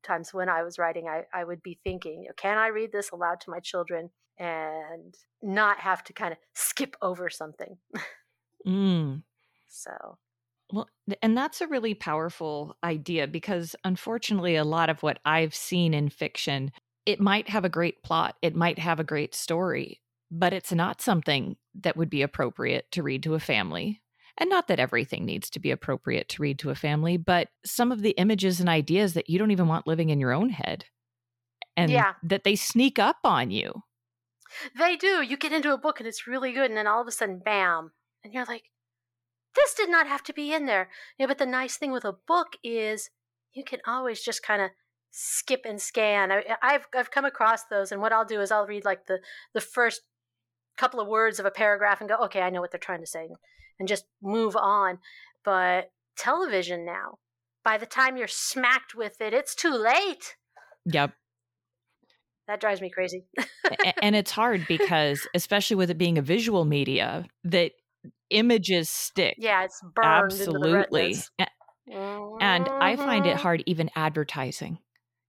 [0.04, 3.40] times when I was writing, I, I would be thinking, can I read this aloud
[3.42, 7.78] to my children and not have to kind of skip over something?
[8.66, 9.24] mm.
[9.74, 10.18] So
[10.72, 10.90] well,
[11.22, 16.10] and that's a really powerful idea because unfortunately, a lot of what I've seen in
[16.10, 16.72] fiction,
[17.06, 21.02] it might have a great plot, it might have a great story, but it's not
[21.02, 24.02] something that would be appropriate to read to a family.
[24.38, 27.92] And not that everything needs to be appropriate to read to a family, but some
[27.92, 30.86] of the images and ideas that you don't even want living in your own head
[31.76, 32.14] and yeah.
[32.24, 33.84] that they sneak up on you.
[34.78, 35.22] They do.
[35.22, 37.42] You get into a book and it's really good, and then all of a sudden,
[37.44, 37.92] bam.
[38.24, 38.64] And you're like,
[39.56, 40.90] this did not have to be in there.
[41.18, 43.10] Yeah, but the nice thing with a book is
[43.54, 44.72] you can always just kind of
[45.12, 46.32] skip and scan.
[46.32, 49.20] I, have I've come across those, and what I'll do is I'll read like the
[49.54, 50.02] the first
[50.78, 53.08] couple of words of a paragraph and go, okay, I know what they're trying to
[53.08, 53.28] say,
[53.80, 55.00] and just move on.
[55.44, 57.20] But television now,
[57.64, 60.36] by the time you're smacked with it, it's too late.
[60.86, 61.14] Yep.
[62.48, 63.26] That drives me crazy.
[64.02, 67.72] and it's hard because, especially with it being a visual media, that
[68.30, 69.36] images stick.
[69.38, 70.32] Yeah, it's burned.
[70.32, 71.16] Absolutely.
[71.88, 73.38] And I find it mm-hmm.
[73.38, 74.80] hard even advertising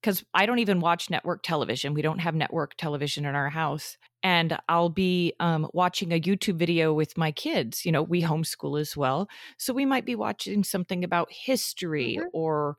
[0.03, 1.95] because I don't even watch network television.
[1.95, 3.97] We don't have network television in our house.
[4.25, 7.87] And I'll be um, watching a YouTube video with my kids.
[7.87, 9.29] You know, we homeschool as well.
[9.59, 12.29] So we might be watching something about history mm-hmm.
[12.33, 12.77] or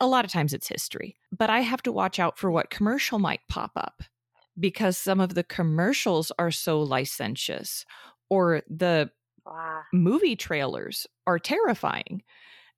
[0.00, 1.16] a lot of times it's history.
[1.30, 4.02] But I have to watch out for what commercial might pop up
[4.58, 7.84] because some of the commercials are so licentious
[8.28, 9.10] or the
[9.44, 9.82] wow.
[9.92, 12.22] movie trailers are terrifying.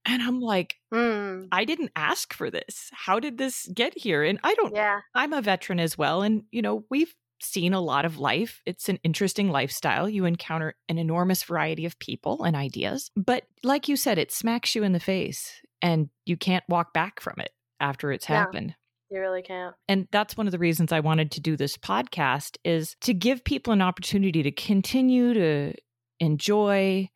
[0.04, 1.46] And I'm like, mm.
[1.52, 2.90] I didn't ask for this.
[2.92, 4.24] How did this get here?
[4.24, 5.00] And I don't, yeah.
[5.14, 6.22] I'm a veteran as well.
[6.22, 8.62] And, you know, we've seen a lot of life.
[8.66, 10.08] It's an interesting lifestyle.
[10.08, 13.10] You encounter an enormous variety of people and ideas.
[13.16, 17.20] But like you said, it smacks you in the face and you can't walk back
[17.20, 18.36] from it after it's yeah.
[18.36, 18.74] happened.
[19.10, 19.74] You really can't.
[19.88, 23.44] And that's one of the reasons I wanted to do this podcast is to give
[23.44, 25.74] people an opportunity to continue to
[26.18, 27.10] enjoy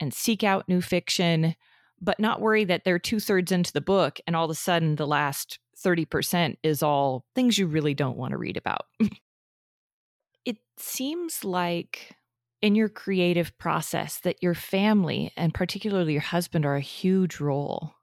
[0.00, 1.54] and seek out new fiction
[2.02, 4.96] but not worry that they're two thirds into the book and all of a sudden
[4.96, 8.86] the last 30% is all things you really don't want to read about.
[10.44, 12.16] it seems like
[12.60, 17.94] in your creative process that your family and particularly your husband are a huge role.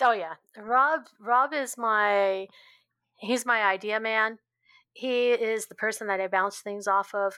[0.00, 0.34] Oh yeah.
[0.56, 2.46] Rob Rob is my
[3.16, 4.38] he's my idea man.
[4.92, 7.36] He is the person that I bounce things off of.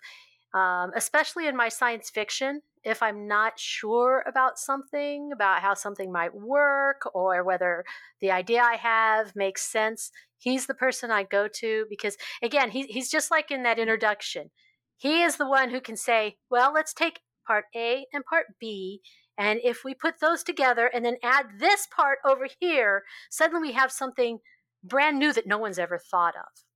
[0.53, 6.11] Um, especially in my science fiction if I'm not sure about something, about how something
[6.11, 7.85] might work, or whether
[8.21, 12.85] the idea I have makes sense, he's the person I go to because, again, he,
[12.85, 14.51] he's just like in that introduction.
[14.97, 19.01] He is the one who can say, well, let's take part A and part B.
[19.37, 23.75] And if we put those together and then add this part over here, suddenly we
[23.75, 24.39] have something
[24.83, 26.70] brand new that no one's ever thought of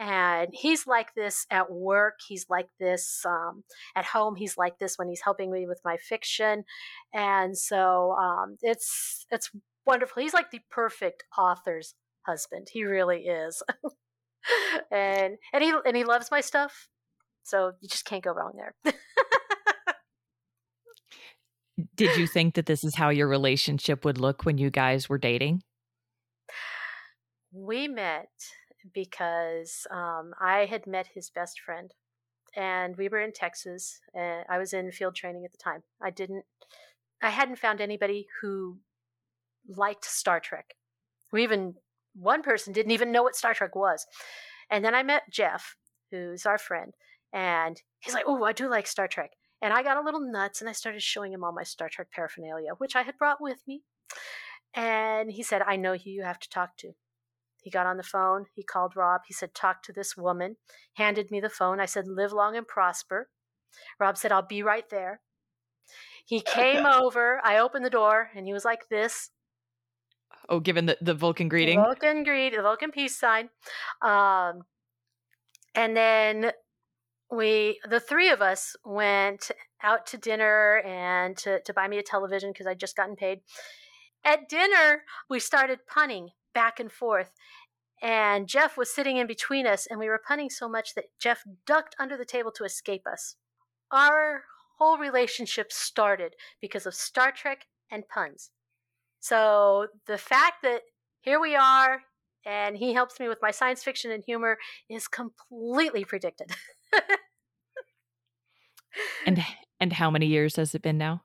[0.00, 3.62] and he's like this at work he's like this um,
[3.94, 6.64] at home he's like this when he's helping me with my fiction
[7.14, 9.50] and so um, it's it's
[9.86, 11.94] wonderful he's like the perfect author's
[12.26, 13.62] husband he really is.
[14.90, 16.88] And and he and he loves my stuff
[17.42, 18.94] so you just can't go wrong there.
[21.94, 25.18] Did you think that this is how your relationship would look when you guys were
[25.18, 25.62] dating?
[27.52, 28.30] We met
[28.92, 31.92] because um, I had met his best friend,
[32.56, 34.00] and we were in Texas.
[34.14, 35.82] And I was in field training at the time.
[36.02, 36.44] I didn't,
[37.22, 38.78] I hadn't found anybody who
[39.68, 40.74] liked Star Trek.
[41.32, 41.74] We even
[42.14, 44.06] one person didn't even know what Star Trek was.
[44.70, 45.76] And then I met Jeff,
[46.10, 46.94] who's our friend,
[47.32, 50.60] and he's like, "Oh, I do like Star Trek." And I got a little nuts,
[50.60, 53.62] and I started showing him all my Star Trek paraphernalia, which I had brought with
[53.66, 53.82] me.
[54.74, 56.94] And he said, "I know who you have to talk to."
[57.62, 58.46] He got on the phone.
[58.54, 59.22] He called Rob.
[59.26, 60.56] He said, Talk to this woman.
[60.94, 61.80] Handed me the phone.
[61.80, 63.28] I said, Live long and prosper.
[63.98, 65.20] Rob said, I'll be right there.
[66.24, 67.40] He came over.
[67.44, 69.30] I opened the door and he was like this.
[70.48, 71.78] Oh, given the, the Vulcan greeting?
[71.78, 73.50] Vulcan greet, the Vulcan peace sign.
[74.02, 74.62] Um,
[75.74, 76.52] and then
[77.30, 79.50] we, the three of us, went
[79.82, 83.40] out to dinner and to, to buy me a television because I'd just gotten paid.
[84.24, 87.32] At dinner, we started punning back and forth.
[88.02, 91.42] And Jeff was sitting in between us, and we were punning so much that Jeff
[91.66, 93.36] ducked under the table to escape us.
[93.92, 94.44] Our
[94.78, 98.50] whole relationship started because of Star Trek and puns.
[99.20, 100.80] So the fact that
[101.20, 102.00] here we are,
[102.46, 104.56] and he helps me with my science fiction and humor
[104.88, 106.52] is completely predicted.
[109.26, 109.44] and
[109.80, 111.22] and how many years has it been now?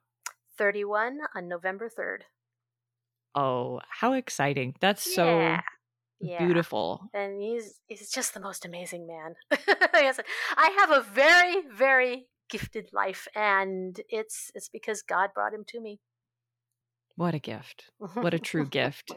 [0.58, 2.24] 31 on November 3rd.
[3.36, 4.76] Oh, how exciting.
[4.80, 5.62] That's so yeah.
[6.20, 6.46] Yeah.
[6.46, 7.10] beautiful.
[7.14, 9.36] And he's he's just the most amazing man.
[9.52, 15.82] I have a very very gifted life and it's it's because God brought him to
[15.82, 16.00] me.
[17.16, 17.92] What a gift.
[18.14, 19.12] What a true gift.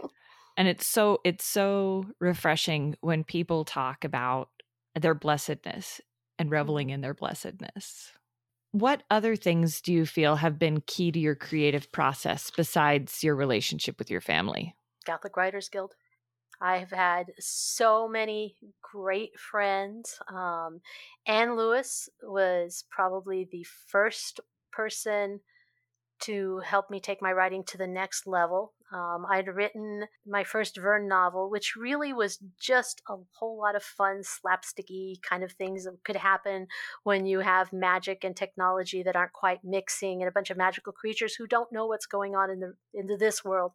[0.57, 4.49] And it's so it's so refreshing when people talk about
[4.99, 6.01] their blessedness
[6.39, 6.95] and reveling mm-hmm.
[6.95, 8.13] in their blessedness.
[8.73, 13.35] What other things do you feel have been key to your creative process besides your
[13.35, 14.75] relationship with your family?
[15.07, 15.95] Catholic Writers Guild.
[16.61, 20.19] I've had so many great friends.
[20.29, 20.81] Um,
[21.27, 24.41] Anne Lewis was probably the first
[24.73, 25.41] person
[26.21, 28.73] to help me take my writing to the next level.
[28.93, 33.83] Um, I'd written my first Verne novel, which really was just a whole lot of
[33.83, 36.69] fun, slapsticky kind of things that could happen
[37.05, 40.93] when you have magic and technology that aren't quite mixing, and a bunch of magical
[40.93, 43.73] creatures who don't know what's going on in the into this world.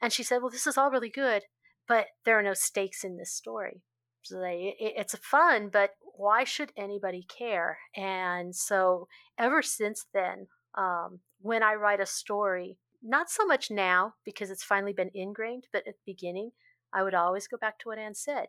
[0.00, 1.42] And she said, Well, this is all really good,
[1.88, 3.82] but there are no stakes in this story.
[4.22, 7.78] So they, it, it's fun, but why should anybody care?
[7.96, 9.08] And so
[9.38, 10.46] ever since then,
[10.76, 15.66] um, when I write a story, not so much now because it's finally been ingrained,
[15.72, 16.52] but at the beginning,
[16.92, 18.46] I would always go back to what Anne said.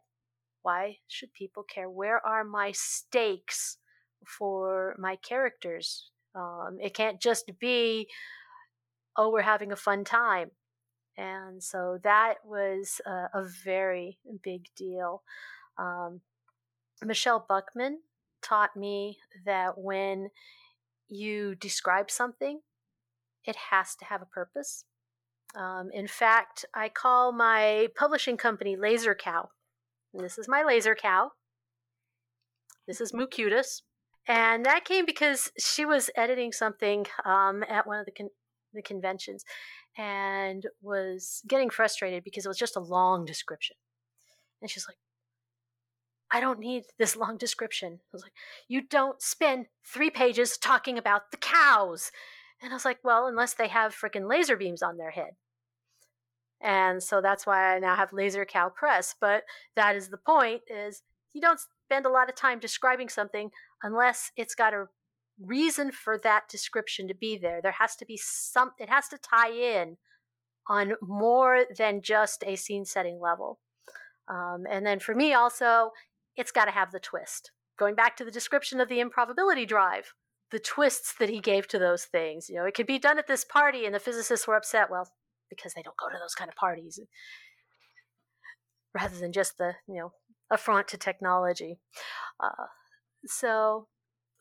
[0.61, 1.89] Why should people care?
[1.89, 3.77] Where are my stakes
[4.25, 6.09] for my characters?
[6.33, 8.07] Um, it can't just be,
[9.17, 10.51] oh, we're having a fun time.
[11.17, 15.23] And so that was a, a very big deal.
[15.77, 16.21] Um,
[17.03, 17.99] Michelle Buckman
[18.41, 20.29] taught me that when
[21.09, 22.61] you describe something,
[23.43, 24.85] it has to have a purpose.
[25.55, 29.49] Um, in fact, I call my publishing company Laser Cow.
[30.13, 31.31] And this is my Laser Cow.
[32.87, 33.81] This is Mucutus.
[34.27, 38.29] And that came because she was editing something um, at one of the, con-
[38.73, 39.45] the conventions
[39.97, 43.75] and was getting frustrated because it was just a long description.
[44.61, 44.97] And she's like,
[46.35, 47.93] I don't need this long description.
[47.93, 48.33] I was like,
[48.67, 52.11] You don't spend three pages talking about the cows.
[52.61, 55.37] And I was like, Well, unless they have freaking laser beams on their head.
[56.61, 59.15] And so that's why I now have Laser Cow Press.
[59.21, 59.43] But
[59.77, 63.49] that is the point is you don't spend a lot of time describing something
[63.81, 64.87] unless it's got a
[65.39, 67.61] reason for that description to be there.
[67.61, 69.95] There has to be some it has to tie in
[70.67, 73.59] on more than just a scene setting level.
[74.27, 75.91] Um, and then for me also,
[76.35, 77.51] it's got to have the twist.
[77.77, 80.13] Going back to the description of the improbability drive,
[80.51, 82.49] the twists that he gave to those things.
[82.49, 84.89] You know, it could be done at this party, and the physicists were upset.
[84.89, 85.09] Well,
[85.49, 86.99] because they don't go to those kind of parties,
[88.93, 90.13] rather than just the you know
[90.51, 91.79] affront to technology.
[92.39, 92.65] Uh,
[93.25, 93.87] so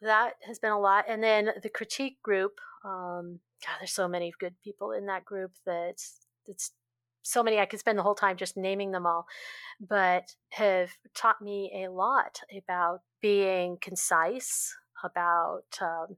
[0.00, 1.04] that has been a lot.
[1.08, 2.52] And then the critique group.
[2.84, 6.72] Um, God, there's so many good people in that group that it's, it's
[7.24, 9.26] so many I could spend the whole time just naming them all,
[9.80, 16.16] but have taught me a lot about being concise, about um,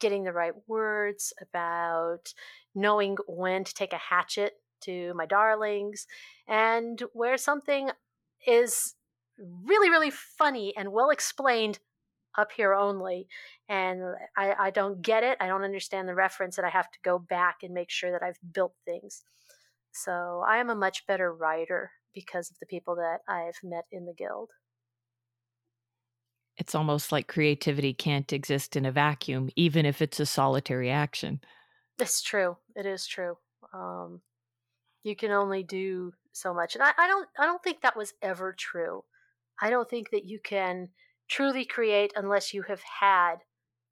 [0.00, 2.34] getting the right words, about
[2.74, 6.06] knowing when to take a hatchet to my darlings,
[6.46, 7.90] and where something
[8.46, 8.94] is
[9.38, 11.78] really, really funny and well explained
[12.36, 13.26] up here only
[13.68, 14.00] and
[14.36, 17.18] I, I don't get it i don't understand the reference and i have to go
[17.18, 19.24] back and make sure that i've built things
[19.92, 24.06] so I am a much better writer because of the people that I've met in
[24.06, 24.50] the guild.
[26.56, 31.40] It's almost like creativity can't exist in a vacuum, even if it's a solitary action.
[31.98, 32.56] It's true.
[32.74, 33.38] It is true.
[33.72, 34.22] Um,
[35.04, 37.28] you can only do so much, and I, I don't.
[37.38, 39.04] I don't think that was ever true.
[39.60, 40.90] I don't think that you can
[41.28, 43.36] truly create unless you have had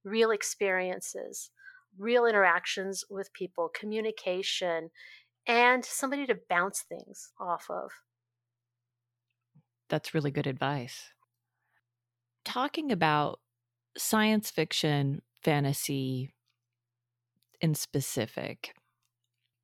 [0.04, 1.50] real experiences,
[1.98, 4.90] real interactions with people, communication,
[5.46, 7.92] and somebody to bounce things off of.
[9.88, 11.12] That's really good advice.
[12.44, 13.40] Talking about
[13.98, 16.34] science fiction, fantasy
[17.60, 18.74] in specific,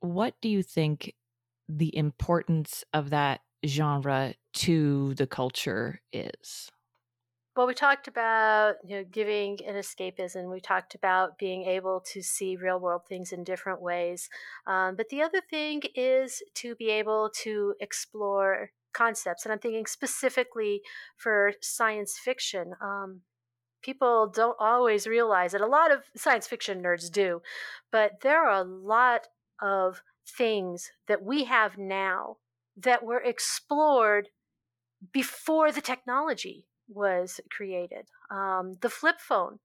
[0.01, 1.15] what do you think
[1.69, 6.71] the importance of that genre to the culture is?
[7.55, 10.51] Well, we talked about you know giving an escapism.
[10.51, 14.31] We talked about being able to see real world things in different ways.
[14.67, 19.87] Um, but the other thing is to be able to explore concepts, and I'm thinking
[19.87, 20.81] specifically
[21.17, 22.73] for science fiction.
[22.81, 23.21] Um,
[23.83, 27.43] people don't always realize that a lot of science fiction nerds do,
[27.91, 29.29] but there are a lot
[29.61, 32.39] of things that we have now
[32.77, 34.31] that were explored
[35.13, 38.07] before the technology was created.
[38.31, 39.59] Um, the flip phone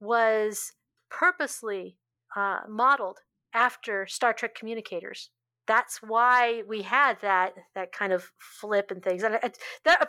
[0.00, 0.72] was
[1.10, 1.96] purposely
[2.34, 3.18] uh, modeled
[3.54, 5.30] after Star Trek communicators.
[5.66, 9.24] That's why we had that that kind of flip and things.
[9.24, 9.38] And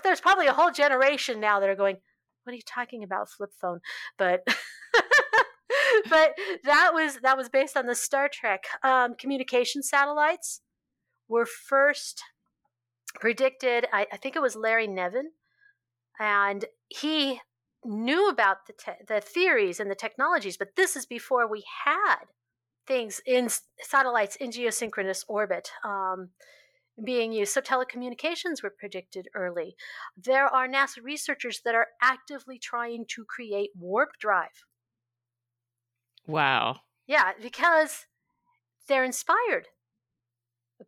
[0.03, 1.97] there's probably a whole generation now that are going,
[2.43, 3.79] "What are you talking about, flip phone?"
[4.17, 4.45] But
[6.09, 10.61] but that was that was based on the Star Trek um, communication satellites
[11.27, 12.21] were first
[13.15, 13.87] predicted.
[13.91, 15.31] I, I think it was Larry Niven
[16.19, 17.41] and he
[17.85, 22.25] knew about the te- the theories and the technologies, but this is before we had
[22.85, 23.49] things in
[23.81, 25.71] satellites in geosynchronous orbit.
[25.83, 26.29] Um,
[27.03, 27.53] being used.
[27.53, 29.75] So telecommunications were predicted early.
[30.15, 34.63] There are NASA researchers that are actively trying to create warp drive.
[36.25, 36.77] Wow.
[37.05, 38.07] Yeah, because
[38.87, 39.67] they're inspired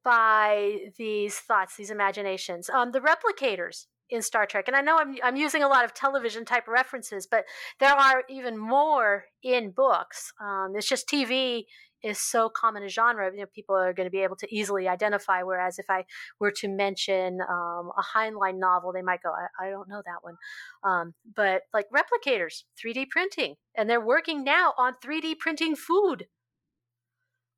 [0.03, 2.69] by these thoughts, these imaginations.
[2.69, 4.67] Um, the replicators in Star Trek.
[4.67, 7.45] And I know I'm, I'm using a lot of television type references, but
[7.79, 10.33] there are even more in books.
[10.41, 11.65] Um, it's just TV
[12.01, 14.87] is so common a genre, you know, people are going to be able to easily
[14.87, 15.43] identify.
[15.43, 16.05] Whereas if I
[16.39, 20.19] were to mention um, a Heinlein novel, they might go, I, I don't know that
[20.21, 20.35] one.
[20.83, 26.27] Um, but like replicators, 3D printing, and they're working now on 3D printing food.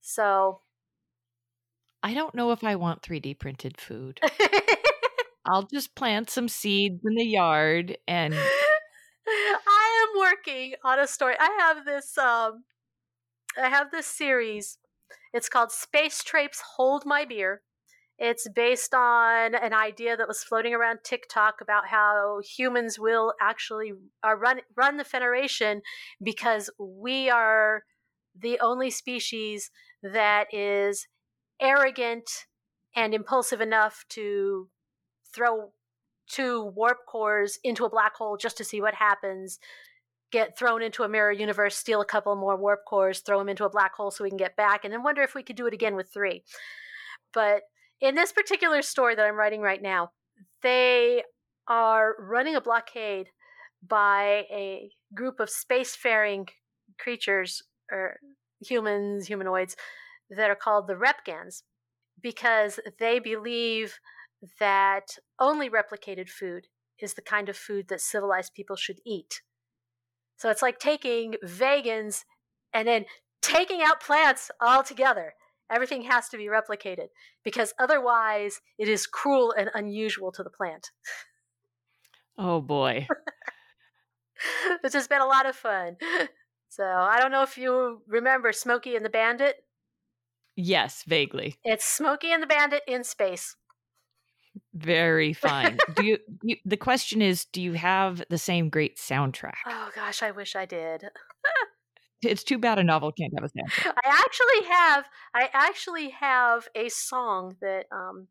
[0.01, 0.61] So
[2.01, 4.19] I don't know if I want 3D printed food.
[5.45, 8.33] I'll just plant some seeds in the yard and
[9.27, 11.35] I am working on a story.
[11.39, 12.63] I have this um
[13.57, 14.77] I have this series.
[15.33, 17.61] It's called Space Traipse Hold My Beer.
[18.17, 23.93] It's based on an idea that was floating around TikTok about how humans will actually
[24.23, 25.81] uh, run run the Federation
[26.23, 27.83] because we are
[28.39, 29.71] the only species
[30.03, 31.07] that is
[31.59, 32.29] arrogant
[32.95, 34.69] and impulsive enough to
[35.33, 35.71] throw
[36.27, 39.59] two warp cores into a black hole just to see what happens
[40.31, 43.65] get thrown into a mirror universe, steal a couple more warp cores, throw them into
[43.65, 45.67] a black hole so we can get back, and then wonder if we could do
[45.67, 46.43] it again with three.
[47.33, 47.63] But
[47.99, 50.11] in this particular story that I'm writing right now,
[50.63, 51.23] they
[51.67, 53.27] are running a blockade
[53.87, 56.47] by a group of spacefaring
[56.99, 57.61] creatures
[57.91, 58.17] or
[58.65, 59.75] humans, humanoids,
[60.29, 61.63] that are called the Repgans
[62.21, 63.99] because they believe
[64.59, 66.67] that only replicated food
[66.99, 69.41] is the kind of food that civilized people should eat.
[70.37, 72.23] So it's like taking vegans
[72.73, 73.05] and then
[73.41, 75.33] taking out plants altogether.
[75.69, 77.07] Everything has to be replicated
[77.43, 80.89] because otherwise it is cruel and unusual to the plant.
[82.37, 83.07] Oh boy.
[84.81, 85.97] Which has been a lot of fun.
[86.71, 89.57] So I don't know if you remember Smokey and the Bandit.
[90.55, 91.57] Yes, vaguely.
[91.65, 93.57] It's Smokey and the Bandit in space.
[94.73, 95.77] Very fine.
[95.95, 99.55] do you, you, The question is, do you have the same great soundtrack?
[99.67, 101.05] Oh gosh, I wish I did.
[102.21, 103.93] it's too bad a novel can't have a soundtrack.
[104.03, 105.05] I actually have.
[105.35, 108.27] I actually have a song that um,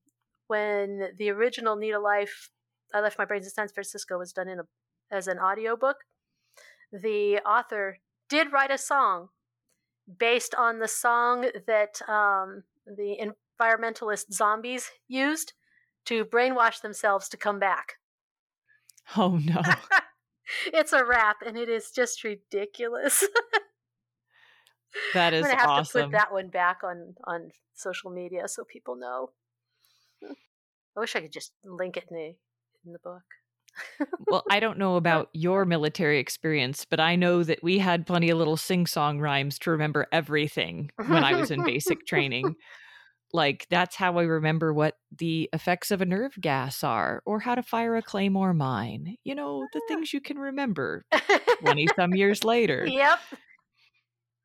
[0.47, 2.49] when the original Neeta Lyffe,
[2.95, 4.64] I left my brains in San Francisco was done in a
[5.11, 5.97] as an audiobook.
[6.93, 9.28] The author did write a song
[10.18, 13.16] based on the song that um, the
[13.61, 15.53] environmentalist zombies used
[16.11, 17.95] to brainwash themselves to come back.
[19.17, 19.63] Oh no.
[20.67, 23.25] it's a rap and it is just ridiculous.
[25.15, 26.01] that is I'm gonna have awesome.
[26.01, 29.31] to put that one back on on social media so people know.
[30.97, 32.35] I wish I could just link it in the
[32.85, 33.23] in the book.
[34.27, 38.31] well, I don't know about your military experience, but I know that we had plenty
[38.31, 42.57] of little sing song rhymes to remember everything when I was in basic training.
[43.33, 47.55] Like, that's how I remember what the effects of a nerve gas are or how
[47.55, 49.16] to fire a claymore mine.
[49.24, 49.89] You know, the ah.
[49.89, 51.05] things you can remember
[51.61, 52.87] 20 some years later.
[52.87, 53.18] Yep.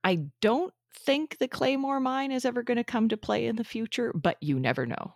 [0.03, 3.63] I don't think the claymore mine is ever going to come to play in the
[3.63, 5.15] future, but you never know.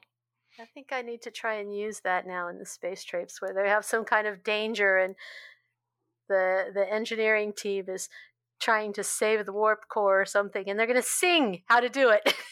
[0.59, 3.53] I think I need to try and use that now in the space traipse where
[3.53, 5.15] they have some kind of danger and
[6.27, 8.09] the the engineering team is
[8.59, 11.89] trying to save the warp core or something and they're going to sing how to
[11.89, 12.33] do it.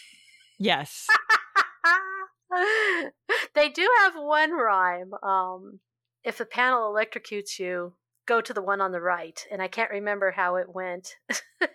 [0.59, 1.07] Yes.
[3.55, 5.13] they do have one rhyme.
[5.23, 5.79] Um,
[6.23, 7.93] if the panel electrocutes you,
[8.25, 9.45] go to the one on the right.
[9.51, 11.15] And I can't remember how it went.
[11.59, 11.69] that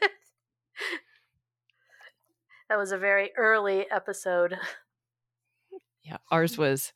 [2.77, 4.57] was a very early episode.
[6.03, 6.93] Yeah, ours was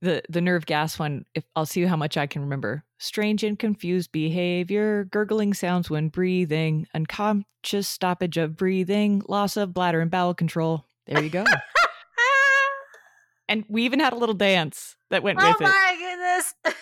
[0.00, 1.24] the the nerve gas one.
[1.34, 2.84] If I'll see how much I can remember.
[2.98, 10.00] Strange and confused behavior, gurgling sounds when breathing, unconscious stoppage of breathing, loss of bladder
[10.00, 10.86] and bowel control.
[11.06, 11.44] There you go.
[13.48, 15.64] and we even had a little dance that went oh with it.
[15.64, 16.54] Oh my goodness.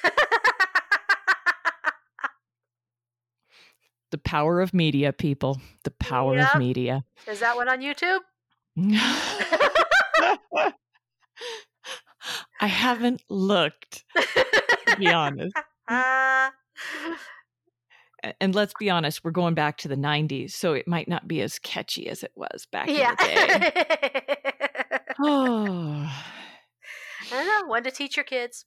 [4.11, 5.61] the power of media, people.
[5.85, 6.55] The power Yep.
[6.55, 7.05] of media.
[7.27, 8.21] Is that one on YouTube?
[12.61, 15.55] I haven't looked, to be honest.
[15.89, 16.51] Mm.
[18.41, 21.41] And let's be honest, we're going back to the 90s, so it might not be
[21.41, 23.11] as catchy as it was back yeah.
[23.11, 24.99] in the day.
[25.23, 26.13] Oh.
[27.33, 27.69] I don't know.
[27.71, 28.65] When to teach your kids.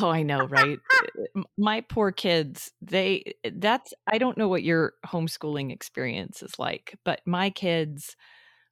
[0.00, 0.78] Oh, I know, right?
[0.78, 6.42] Eh, eh, my poor kids, they eh, that's I don't know what your homeschooling experience
[6.42, 8.14] is like, but my kids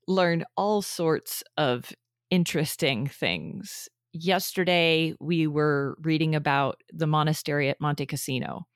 [0.07, 1.93] learn all sorts of
[2.31, 3.89] interesting things.
[4.12, 8.66] Yesterday, we were reading about the monastery at Monte Cassino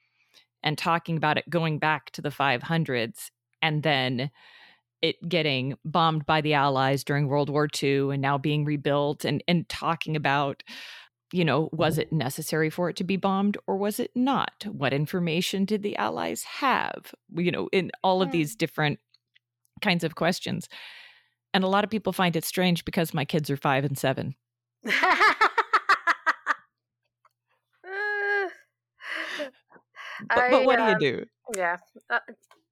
[0.63, 4.31] and talking about it going back to the 500s and then
[5.03, 9.43] it getting bombed by the Allies during World War II and now being rebuilt and,
[9.49, 10.63] and talking about
[11.35, 14.67] you know, was it necessary for it to be bombed or was it not?
[14.71, 17.15] What information did the Allies have?
[17.35, 18.33] You know, in all of Hmm.
[18.33, 18.99] these different
[19.81, 20.69] kinds of questions.
[21.55, 24.35] And a lot of people find it strange because my kids are five and seven.
[30.29, 31.27] but, but, what I, do you um, do?
[31.59, 31.77] Yeah.
[32.11, 32.19] Uh,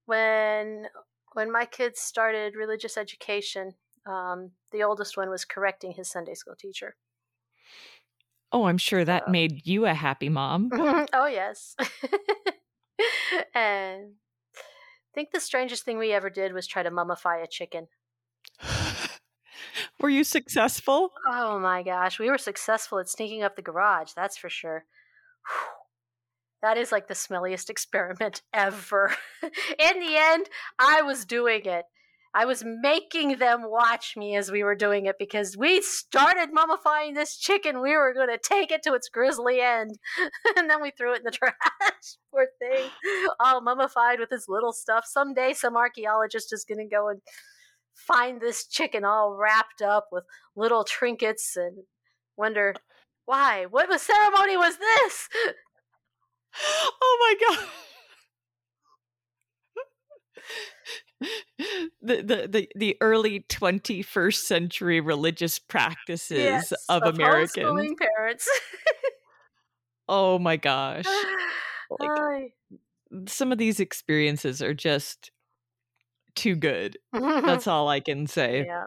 [0.06, 0.86] when
[1.32, 3.74] when my kids started religious education,
[4.06, 6.96] um, the oldest one was correcting his Sunday school teacher.
[8.52, 10.70] Oh, I'm sure that So- made you a happy mom.
[10.72, 11.76] oh yes.
[13.54, 14.14] and
[14.54, 17.88] I think the strangest thing we ever did was try to mummify a chicken.
[20.00, 21.12] Were you successful?
[21.28, 24.84] Oh my gosh, we were successful at sneaking up the garage, that's for sure.
[26.62, 29.14] That is like the smelliest experiment ever.
[29.42, 30.48] In the end,
[30.78, 31.84] I was doing it.
[32.32, 37.14] I was making them watch me as we were doing it because we started mummifying
[37.14, 37.80] this chicken.
[37.80, 39.98] We were going to take it to its grisly end.
[40.56, 41.54] and then we threw it in the trash.
[42.30, 42.88] Poor thing.
[43.40, 45.06] All mummified with its little stuff.
[45.06, 47.20] Someday, some archaeologist is going to go and
[47.94, 50.22] find this chicken all wrapped up with
[50.54, 51.78] little trinkets and
[52.36, 52.74] wonder
[53.26, 53.66] why?
[53.68, 55.28] What was ceremony was this?
[57.02, 57.68] Oh my god.
[62.02, 67.66] The, the the the early 21st century religious practices Yes, of, Americans.
[67.66, 68.48] homeschooling parents.
[70.08, 71.04] Oh my gosh.
[71.98, 72.54] Like,
[73.26, 75.30] some of these experiences are just
[76.34, 76.96] too good.
[77.12, 78.64] That's all I can say.
[78.66, 78.86] yeah.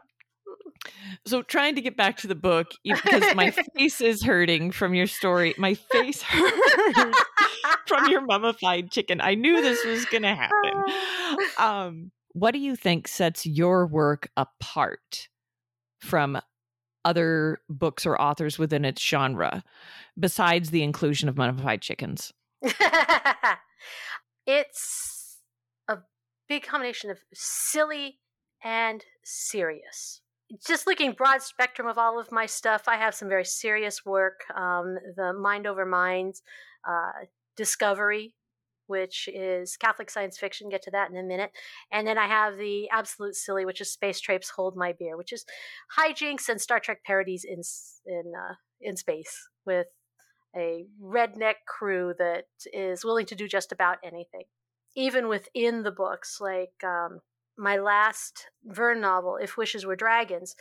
[1.26, 5.08] So trying to get back to the book because my face is hurting from your
[5.08, 5.54] story.
[5.58, 7.20] My face hurts
[7.88, 9.22] from your mummified chicken.
[9.22, 10.84] I knew this was going to happen.
[11.58, 15.30] Um, what do you think sets your work apart
[16.00, 16.40] from
[17.06, 19.64] other books or authors within its genre,
[20.20, 22.34] besides the inclusion of mummified chickens?
[24.46, 25.38] it's
[25.88, 25.98] a
[26.48, 28.20] big combination of silly
[28.64, 30.22] and serious.
[30.66, 34.42] Just looking broad spectrum of all of my stuff, I have some very serious work.
[34.56, 36.44] Um, the Mind Over Minds,
[36.88, 37.26] uh,
[37.56, 38.36] Discovery,
[38.88, 40.70] which is Catholic science fiction.
[40.70, 41.52] Get to that in a minute.
[41.92, 45.34] And then I have the absolute silly, which is Space Traipse Hold My Beer, which
[45.34, 45.46] is
[45.98, 47.62] hijinks and Star Trek parodies in
[48.06, 49.88] in uh, in space with
[50.56, 54.44] a redneck crew that is willing to do just about anything,
[54.96, 56.40] even within the books.
[56.40, 57.22] Like um,
[57.58, 60.56] my last Verne novel, If Wishes Were Dragons,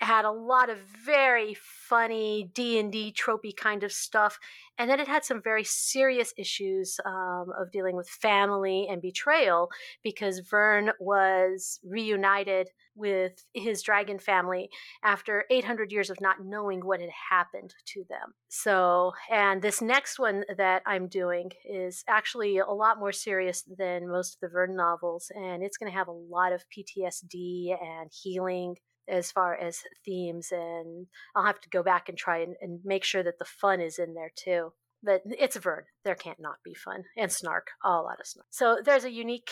[0.00, 1.56] had a lot of very
[1.88, 4.38] funny D and D tropey kind of stuff,
[4.78, 9.68] and then it had some very serious issues um, of dealing with family and betrayal
[10.02, 14.68] because Verne was reunited with his dragon family
[15.04, 18.34] after 800 years of not knowing what had happened to them.
[18.48, 24.08] So, and this next one that I'm doing is actually a lot more serious than
[24.08, 28.10] most of the Verne novels, and it's going to have a lot of PTSD and
[28.12, 28.76] healing
[29.10, 30.52] as far as themes.
[30.52, 33.80] And I'll have to go back and try and, and make sure that the fun
[33.80, 34.72] is in there too.
[35.02, 35.84] But it's Verne.
[36.04, 38.46] There can't not be fun and snark, a lot of snark.
[38.50, 39.50] So there's a unique,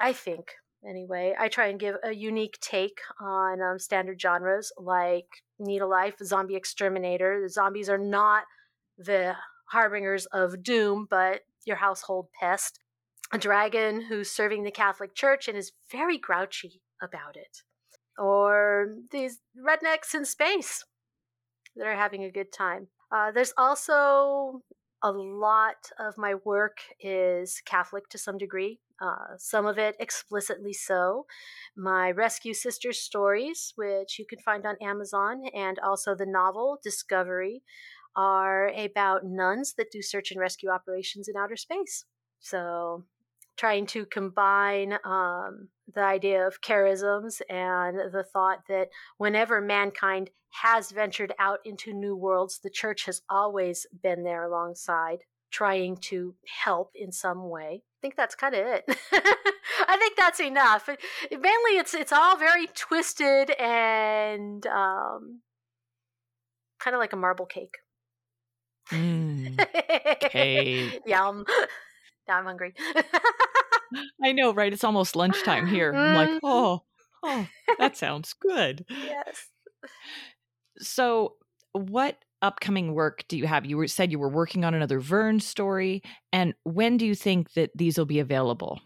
[0.00, 0.48] I think,
[0.86, 5.26] anyway, I try and give a unique take on um, standard genres like
[5.60, 7.40] Neeta Lyffe, Zombie Exterminator.
[7.40, 8.44] The zombies are not
[8.96, 9.34] the
[9.70, 12.80] harbingers of doom, but your household pest.
[13.30, 17.62] A dragon who's serving the Catholic Church and is very grouchy about it.
[18.18, 20.84] Or these rednecks in space
[21.76, 22.88] that are having a good time.
[23.10, 24.62] Uh, there's also
[25.02, 30.72] a lot of my work is Catholic to some degree, uh, some of it explicitly
[30.72, 31.26] so.
[31.76, 37.62] My Rescue Sisters stories, which you can find on Amazon, and also the novel Discovery,
[38.16, 42.04] are about nuns that do search and rescue operations in outer space.
[42.40, 43.04] So,
[43.58, 48.88] trying to combine um, the idea of charisms and the thought that
[49.18, 55.18] whenever mankind has ventured out into new worlds, the church has always been there alongside,
[55.50, 56.34] trying to
[56.64, 57.82] help in some way.
[57.82, 58.84] I think that's kind of it.
[59.12, 60.88] I think that's enough.
[60.88, 61.00] It-
[61.30, 65.40] it- mainly, it's it's all very twisted and um,
[66.78, 67.74] kind of like a marble cake.
[68.92, 69.58] Mm,
[70.30, 71.02] cake.
[71.06, 71.44] Yum.
[72.28, 72.74] Now I'm hungry.
[74.22, 74.72] I know, right?
[74.72, 75.92] It's almost lunchtime here.
[75.94, 76.40] I'm like, Mhm.
[76.42, 76.82] oh,
[77.22, 77.46] oh,
[77.78, 78.84] that sounds good.
[78.88, 79.48] yes.
[80.78, 81.36] So,
[81.72, 83.66] what upcoming work do you have?
[83.66, 87.52] You were, said you were working on another Verne story, and when do you think
[87.54, 88.80] that these will be available?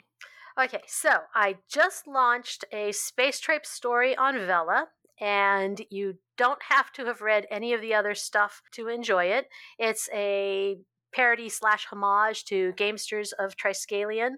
[0.61, 4.89] Okay, so I just launched a Space Traipse story on Vella,
[5.21, 9.49] and you don't have to have read any of the other stuff to enjoy it.
[9.79, 10.79] It's a
[11.15, 14.33] parody slash homage to Gamesters of Triskelion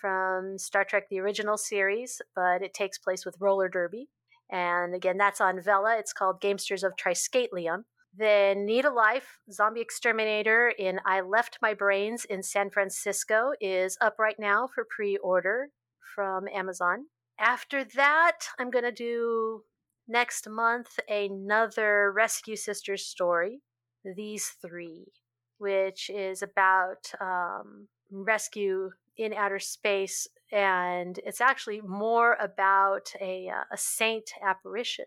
[0.00, 4.08] from Star Trek the original series, but it takes place with roller derby.
[4.50, 5.96] And again, that's on Vella.
[5.98, 7.84] It's called Gamesters of Triskelion.
[8.16, 14.18] Then Neeta Lyffe, Zombie Exterminator in I Left My Brains in San Francisco is up
[14.18, 15.68] right now for pre order
[16.14, 17.06] from Amazon.
[17.38, 19.64] After that, I'm going to do
[20.08, 23.60] next month another Rescue Sisters story,
[24.04, 25.12] These Three,
[25.58, 30.26] which is about um, rescue in outer space.
[30.52, 35.06] And it's actually more about a, uh, a saint apparition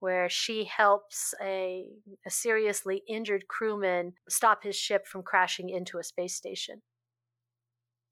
[0.00, 1.84] where she helps a,
[2.26, 6.82] a seriously injured crewman stop his ship from crashing into a space station.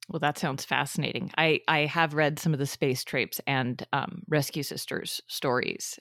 [0.08, 1.30] Well, that sounds fascinating.
[1.36, 5.98] I, I have read some of the space traipse and um, Rescue Sisters stories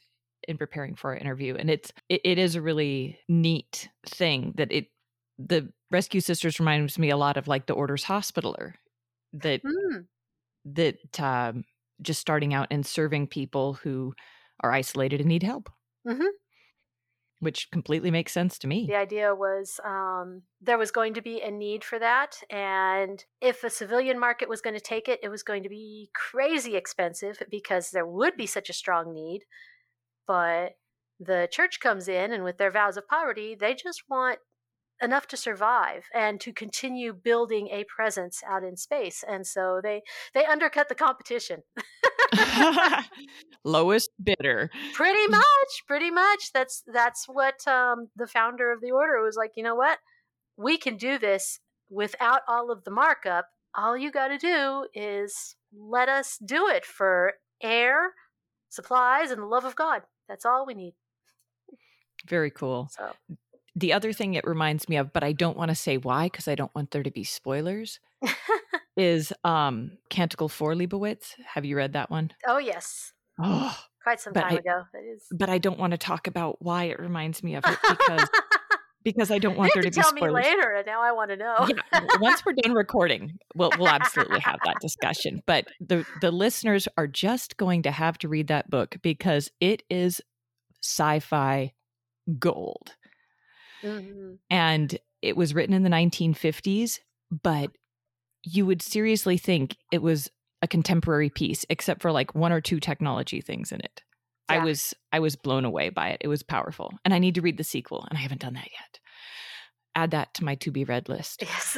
[0.47, 4.71] in preparing for our interview, and it's it, it is a really neat thing that
[4.71, 4.87] it
[5.37, 8.75] the Rescue Sisters reminds me a lot of like the Orders Hospitaller
[9.33, 10.05] that mm.
[10.65, 11.63] that um,
[12.01, 14.13] just starting out and serving people who
[14.61, 15.69] are isolated and need help.
[16.07, 16.27] Mm-hmm.
[17.39, 18.87] Which completely makes sense to me.
[18.87, 22.35] The idea was um, there was going to be a need for that.
[22.49, 26.09] And if a civilian market was going to take it, it was going to be
[26.15, 29.41] crazy expensive because there would be such a strong need.
[30.25, 30.77] But
[31.19, 34.39] the church comes in, and with their vows of poverty, they just want
[35.01, 40.01] enough to survive and to continue building a presence out in space and so they
[40.33, 41.61] they undercut the competition.
[43.63, 44.69] Lowest bidder.
[44.93, 46.51] Pretty much pretty much.
[46.53, 49.99] That's that's what um, the founder of the order was like you know what?
[50.57, 53.47] We can do this without all of the markup.
[53.75, 58.13] All you got to do is let us do it for air
[58.69, 60.01] supplies and the love of god.
[60.27, 60.93] That's all we need.
[62.27, 62.89] Very cool.
[62.91, 63.11] So
[63.77, 66.47] the other thing it reminds me of, but I don't want to say why because
[66.47, 67.99] I don't want there to be spoilers,
[68.97, 71.35] is um Canticle for Leibowitz.
[71.45, 72.31] Have you read that one?
[72.47, 73.13] Oh yes.
[73.39, 74.83] Oh, quite some time I, ago.
[75.31, 78.27] But I don't want to talk about why it reminds me of it because
[79.03, 80.19] because I don't want there to, to be spoilers.
[80.19, 81.67] Tell me later, and now I want to know.
[81.69, 85.43] yeah, once we're done recording, we'll we'll absolutely have that discussion.
[85.45, 89.83] But the the listeners are just going to have to read that book because it
[89.87, 90.19] is
[90.81, 91.73] sci-fi
[92.39, 92.95] gold.
[93.83, 94.35] Mm-hmm.
[94.49, 96.99] And it was written in the 1950s,
[97.31, 97.71] but
[98.43, 100.29] you would seriously think it was
[100.61, 104.03] a contemporary piece, except for like one or two technology things in it.
[104.49, 104.61] Yeah.
[104.61, 106.21] I was I was blown away by it.
[106.21, 106.93] It was powerful.
[107.03, 108.99] And I need to read the sequel, and I haven't done that yet.
[109.95, 111.43] Add that to my to be read list.
[111.43, 111.77] Yes.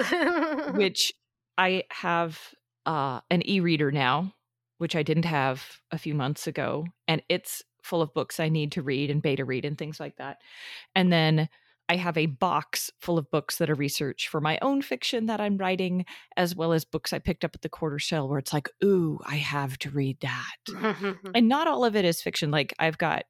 [0.74, 1.14] which
[1.58, 2.40] I have
[2.86, 4.34] uh, an e-reader now,
[4.78, 8.74] which I didn't have a few months ago, and it's full of books I need
[8.74, 10.38] to read and beta read and things like that.
[10.96, 11.50] And then
[11.90, 15.42] I have a box full of books that are research for my own fiction that
[15.42, 16.06] I'm writing,
[16.38, 19.20] as well as books I picked up at the quarter sale where it's like, ooh,
[19.26, 21.16] I have to read that.
[21.34, 22.52] and not all of it is fiction.
[22.52, 23.24] Like I've got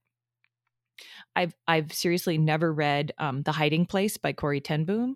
[1.37, 5.15] I've I've seriously never read um, The Hiding Place by Corrie ten Boom.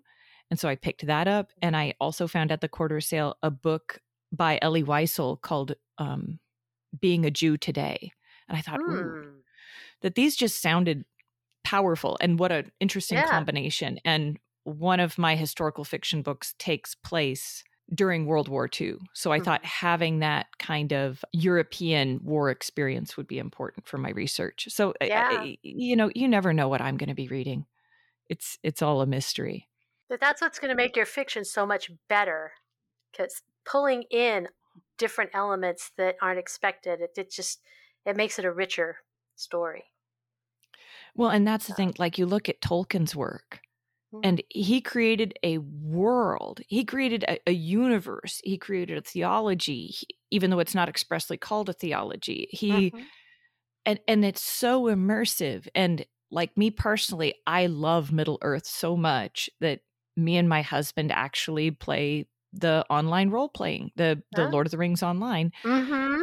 [0.50, 1.50] And so I picked that up.
[1.60, 4.00] And I also found at the quarter sale a book
[4.32, 6.38] by Elie Wiesel called um,
[6.98, 8.12] Being a Jew Today.
[8.48, 9.32] And I thought, mm.
[10.02, 11.04] that these just sounded
[11.64, 13.28] powerful and what an interesting yeah.
[13.28, 13.98] combination.
[14.04, 18.96] And one of my historical fiction books takes place during World War II.
[19.12, 19.44] So I mm-hmm.
[19.44, 24.68] thought having that kind of European war experience would be important for my research.
[24.70, 25.28] So yeah.
[25.30, 27.66] I, you know, you never know what I'm going to be reading.
[28.28, 29.68] It's it's all a mystery.
[30.08, 32.52] But that's what's going to make your fiction so much better
[33.16, 34.48] cuz pulling in
[34.96, 37.60] different elements that aren't expected it, it just
[38.06, 38.98] it makes it a richer
[39.34, 39.84] story.
[41.14, 41.94] Well, and that's the thing.
[41.98, 43.60] Like you look at Tolkien's work,
[44.12, 44.20] mm-hmm.
[44.24, 46.60] and he created a world.
[46.66, 48.40] He created a, a universe.
[48.44, 52.48] He created a theology, he, even though it's not expressly called a theology.
[52.50, 53.02] He mm-hmm.
[53.86, 55.68] and and it's so immersive.
[55.74, 59.80] And like me personally, I love Middle Earth so much that
[60.16, 64.78] me and my husband actually play the online role playing, the the Lord of the
[64.78, 66.22] Rings online, mm-hmm.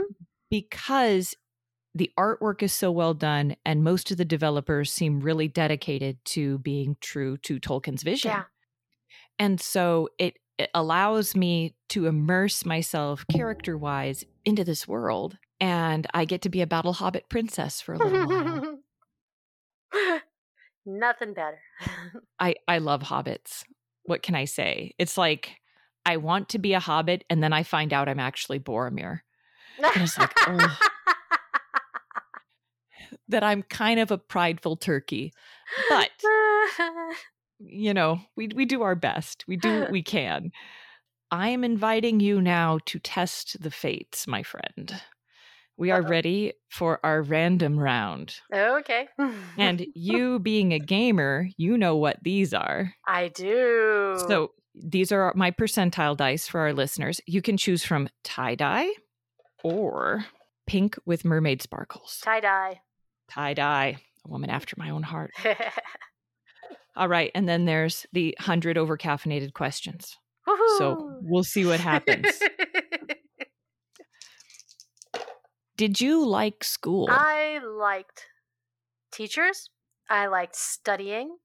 [0.49, 1.35] because
[1.93, 6.57] the artwork is so well done and most of the developers seem really dedicated to
[6.59, 8.31] being true to Tolkien's vision.
[8.31, 8.43] Yeah.
[9.37, 16.07] And so it, it allows me to immerse myself character wise into this world and
[16.13, 18.79] I get to be a battle hobbit princess for a little while.
[20.85, 21.59] Nothing better.
[22.39, 23.63] I I love hobbits.
[24.03, 24.93] What can I say?
[24.97, 25.57] It's like
[26.05, 29.19] I want to be a hobbit and then I find out I'm actually Boromir.
[29.77, 30.77] And it's like, oh
[33.31, 35.33] that I'm kind of a prideful turkey.
[35.89, 36.09] But
[37.59, 39.45] you know, we we do our best.
[39.47, 40.51] We do what we can.
[41.31, 44.93] I am inviting you now to test the fates, my friend.
[45.77, 46.09] We are Uh-oh.
[46.09, 48.35] ready for our random round.
[48.53, 49.07] Okay.
[49.57, 52.93] And you, being a gamer, you know what these are.
[53.07, 54.17] I do.
[54.27, 57.21] So these are my percentile dice for our listeners.
[57.25, 58.89] You can choose from tie dye
[59.63, 60.25] or
[60.67, 62.19] pink with mermaid sparkles.
[62.23, 62.81] tie dye.
[63.31, 65.31] Tie dye, a woman after my own heart.
[66.97, 67.31] All right.
[67.33, 70.17] And then there's the 100 over caffeinated questions.
[70.79, 72.27] So we'll see what happens.
[75.77, 77.07] Did you like school?
[77.09, 78.25] I liked
[79.13, 79.69] teachers.
[80.09, 81.37] I liked studying.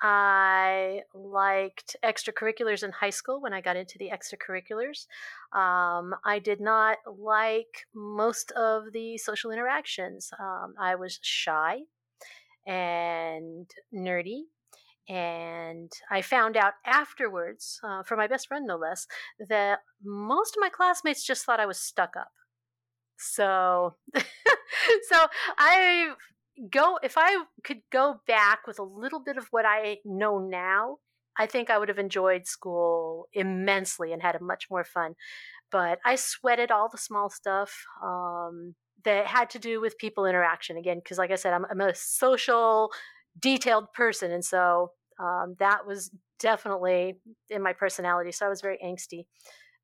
[0.00, 5.06] I liked extracurriculars in high school when I got into the extracurriculars.
[5.58, 10.30] Um, I did not like most of the social interactions.
[10.38, 11.80] Um, I was shy
[12.66, 14.42] and nerdy.
[15.08, 19.06] And I found out afterwards, uh, from my best friend no less,
[19.48, 22.30] that most of my classmates just thought I was stuck up.
[23.16, 25.26] So, so
[25.56, 26.10] I
[26.70, 30.98] go if I could go back with a little bit of what I know now.
[31.40, 35.14] I think I would have enjoyed school immensely and had a much more fun.
[35.70, 40.76] But I sweated all the small stuff um, that had to do with people interaction
[40.76, 42.90] again, because like I said, I'm, I'm a social,
[43.38, 44.90] detailed person, and so
[45.20, 48.32] um, that was definitely in my personality.
[48.32, 49.26] So I was very angsty,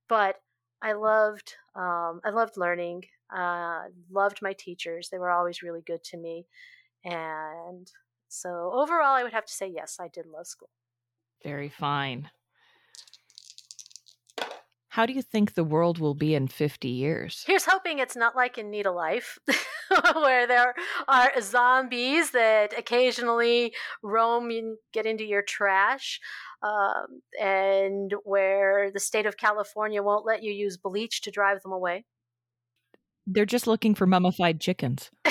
[0.09, 0.37] but
[0.83, 3.05] I loved um, I loved learning.
[3.35, 6.47] Uh, loved my teachers; they were always really good to me,
[7.05, 7.91] and
[8.29, 10.70] so overall, I would have to say yes, I did love school.
[11.43, 12.31] Very fine.
[14.95, 17.43] How do you think the world will be in 50 years?
[17.49, 19.39] Here's hoping it's not like in Neeta Lyffe,
[20.14, 20.72] where there
[21.09, 26.20] are zombies that occasionally roam and get into your trash,
[26.62, 31.72] um, and where the state of California won't let you use bleach to drive them
[31.72, 32.05] away.
[33.27, 35.11] They're just looking for mummified chickens.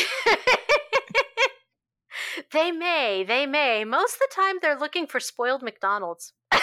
[2.51, 3.85] they may, they may.
[3.85, 6.33] Most of the time, they're looking for spoiled McDonald's.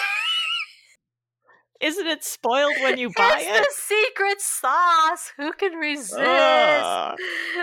[1.81, 3.62] Isn't it spoiled when you buy it's it?
[3.62, 5.33] the secret sauce.
[5.39, 6.18] Who can resist?
[6.18, 7.16] Ugh.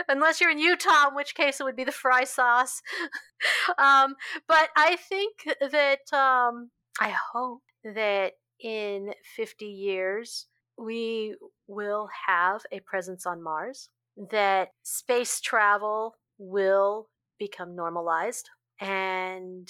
[0.10, 2.82] Unless you're in Utah, in which case it would be the fry sauce.
[3.78, 4.16] um,
[4.48, 10.48] but I think that um, I hope that in 50 years
[10.78, 11.36] we
[11.68, 13.90] will have a presence on Mars.
[14.32, 17.10] That space travel will
[17.40, 18.50] become normalized,
[18.80, 19.70] and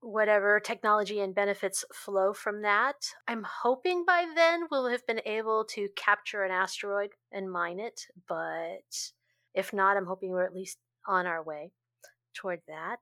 [0.00, 2.94] whatever technology and benefits flow from that.
[3.26, 8.02] I'm hoping by then we'll have been able to capture an asteroid and mine it,
[8.28, 9.10] but
[9.54, 11.72] if not, I'm hoping we're at least on our way
[12.34, 13.00] toward that.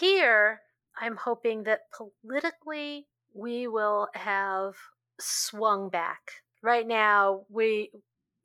[0.00, 0.60] Here,
[1.00, 1.80] I'm hoping that
[2.22, 4.74] politically we will have
[5.20, 6.20] swung back.
[6.64, 7.90] Right now, we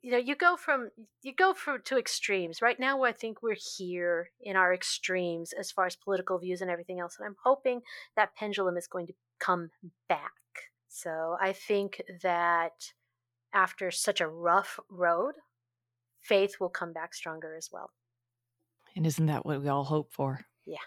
[0.02, 0.90] you know you go from
[1.22, 5.70] you go from to extremes right now i think we're here in our extremes as
[5.70, 7.82] far as political views and everything else and i'm hoping
[8.16, 9.70] that pendulum is going to come
[10.08, 10.32] back
[10.88, 12.92] so i think that
[13.52, 15.34] after such a rough road
[16.22, 17.90] faith will come back stronger as well
[18.96, 20.46] And isn't that what we all hope for?
[20.66, 20.86] Yeah.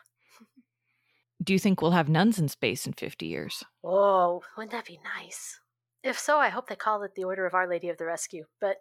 [1.44, 3.64] Do you think we'll have nuns in space in 50 years?
[3.84, 5.60] oh wouldn't that be nice
[6.04, 8.43] if so i hope they call it the order of our lady of the rescue
[8.60, 8.78] but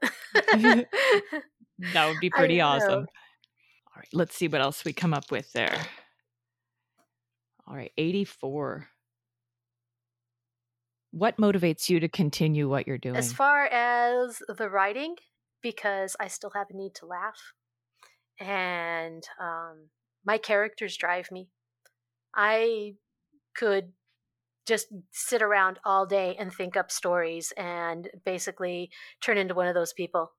[1.92, 2.66] That would be pretty know.
[2.66, 3.00] awesome.
[3.00, 5.76] All right, let's see what else we come up with there.
[7.66, 8.88] All right, 84.
[11.10, 13.16] What motivates you to continue what you're doing?
[13.16, 15.16] As far as the writing,
[15.62, 17.52] because I still have a need to laugh,
[18.40, 19.88] and um,
[20.24, 21.48] my characters drive me.
[22.34, 22.94] I
[23.54, 23.92] could
[24.66, 28.90] just sit around all day and think up stories and basically
[29.20, 30.32] turn into one of those people.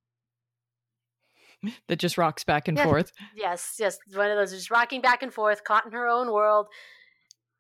[1.88, 2.84] that just rocks back and Yeah.
[2.84, 3.13] forth.
[3.36, 6.67] Yes, yes, one of those just rocking back and forth, caught in her own world.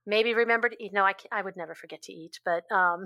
[0.05, 0.91] Maybe remember to eat.
[0.91, 3.05] No, I, I would never forget to eat, but um,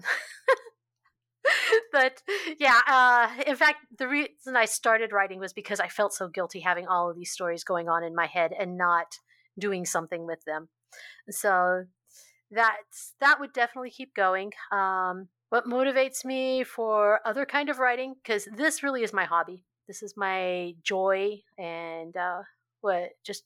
[1.92, 2.24] but
[2.60, 2.82] yeah.
[2.88, 6.88] Uh, in fact, the reason I started writing was because I felt so guilty having
[6.88, 9.20] all of these stories going on in my head and not
[9.60, 10.70] doing something with them.
[11.30, 11.86] So
[12.52, 14.52] that's that would definitely keep going.
[14.72, 19.64] Um, what motivates me for other kind of writing because this really is my hobby.
[19.88, 22.42] This is my joy and uh,
[22.82, 23.44] what just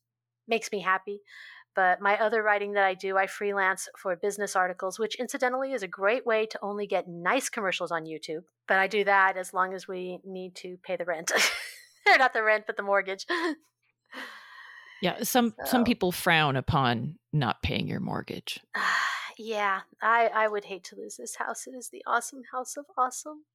[0.48, 1.22] makes me happy.
[1.74, 5.84] But my other writing that I do, I freelance for business articles, which incidentally is
[5.84, 8.44] a great way to only get nice commercials on YouTube.
[8.68, 11.32] But I do that as long as we need to pay the rent.
[12.18, 13.26] not the rent, but the mortgage.
[15.02, 18.60] Yeah, some some people frown upon not paying your mortgage.
[19.38, 21.66] Yeah, I I would hate to lose this house.
[21.66, 23.46] It is the awesome house of awesome.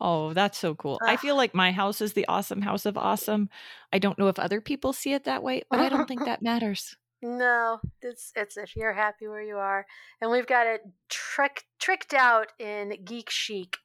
[0.00, 0.98] Oh, that's so cool.
[1.06, 3.48] I feel like my house is the awesome house of awesome.
[3.92, 6.42] I don't know if other people see it that way, but I don't think that
[6.42, 6.96] matters.
[7.22, 9.86] No, it's it's if you're happy where you are,
[10.20, 13.78] and we've got it trick tricked out in geek chic.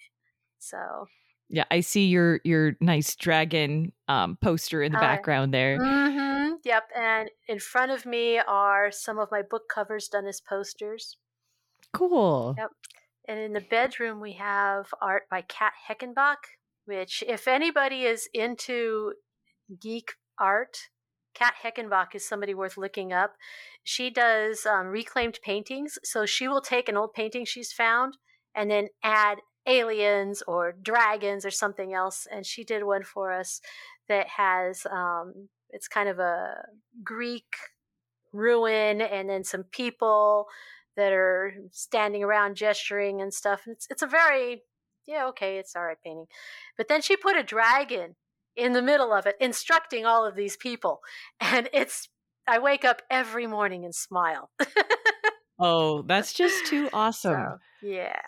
[0.59, 1.07] So
[1.51, 5.77] yeah, I see your your nice dragon um, poster in the uh, background there.
[5.77, 10.39] Mm-hmm, yep, and in front of me are some of my book covers done as
[10.41, 11.17] posters.
[11.93, 12.55] Cool.
[12.57, 12.69] Yep.
[13.27, 16.37] And in the bedroom, we have art by Kat Heckenbach,
[16.85, 19.13] which, if anybody is into
[19.79, 20.77] geek art,
[21.33, 23.35] Kat Heckenbach is somebody worth looking up.
[23.83, 25.99] She does um, reclaimed paintings.
[26.03, 28.17] So she will take an old painting she's found
[28.55, 32.27] and then add aliens or dragons or something else.
[32.31, 33.61] And she did one for us
[34.07, 36.65] that has, um, it's kind of a
[37.03, 37.55] Greek
[38.33, 40.47] ruin and then some people
[40.95, 43.61] that are standing around gesturing and stuff.
[43.65, 44.63] And It's it's a very
[45.07, 46.27] yeah okay it's all right painting,
[46.77, 48.15] but then she put a dragon
[48.55, 50.99] in the middle of it, instructing all of these people,
[51.39, 52.09] and it's
[52.47, 54.51] I wake up every morning and smile.
[55.59, 57.59] oh, that's just too awesome.
[57.81, 58.21] So, yeah.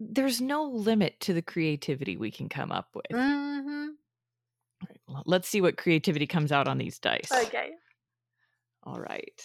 [0.00, 3.06] There's no limit to the creativity we can come up with.
[3.12, 3.88] Mm-hmm.
[5.26, 7.30] let's see what creativity comes out on these dice.
[7.32, 7.70] Okay.
[8.84, 9.40] All right.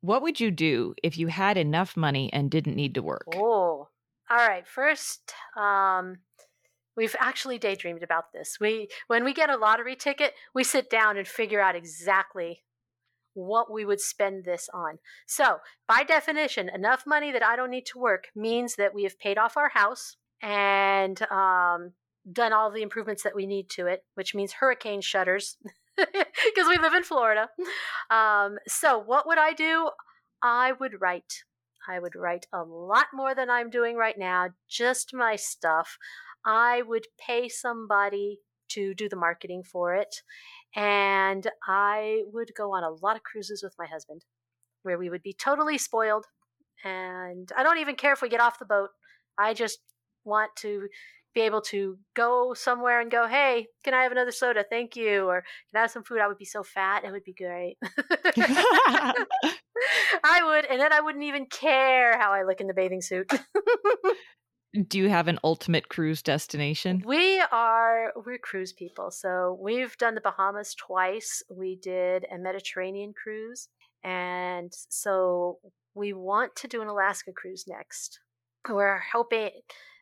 [0.00, 3.26] What would you do if you had enough money and didn't need to work?
[3.34, 3.88] Oh,
[4.30, 4.66] all right.
[4.66, 6.18] First, um,
[6.96, 8.58] we've actually daydreamed about this.
[8.60, 12.62] We, when we get a lottery ticket, we sit down and figure out exactly
[13.36, 14.98] what we would spend this on.
[15.26, 19.18] So, by definition, enough money that I don't need to work means that we have
[19.18, 21.92] paid off our house and um,
[22.32, 25.56] done all the improvements that we need to it, which means hurricane shutters.
[25.96, 27.48] because we live in Florida.
[28.10, 29.90] Um, so, what would I do?
[30.42, 31.44] I would write.
[31.88, 35.98] I would write a lot more than I'm doing right now, just my stuff.
[36.44, 40.22] I would pay somebody to do the marketing for it.
[40.76, 44.24] And I would go on a lot of cruises with my husband
[44.82, 46.26] where we would be totally spoiled.
[46.84, 48.90] And I don't even care if we get off the boat.
[49.38, 49.78] I just
[50.24, 50.88] want to
[51.34, 54.64] be able to go somewhere and go, hey, can I have another soda?
[54.68, 55.24] Thank you.
[55.24, 56.20] Or can I have some food?
[56.20, 57.04] I would be so fat.
[57.04, 57.76] It would be great.
[60.24, 60.64] I would.
[60.66, 63.30] And then I wouldn't even care how I look in the bathing suit.
[64.82, 67.02] Do you have an ultimate cruise destination?
[67.04, 69.10] We are we're cruise people.
[69.10, 71.42] So we've done the Bahamas twice.
[71.50, 73.68] We did a Mediterranean cruise.
[74.04, 75.58] And so
[75.94, 78.20] we want to do an Alaska cruise next.
[78.68, 79.50] We're hoping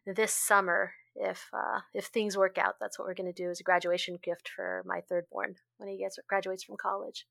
[0.06, 3.60] this summer if uh, if things work out, that's what we're going to do as
[3.60, 7.26] a graduation gift for my third born when he gets graduates from college.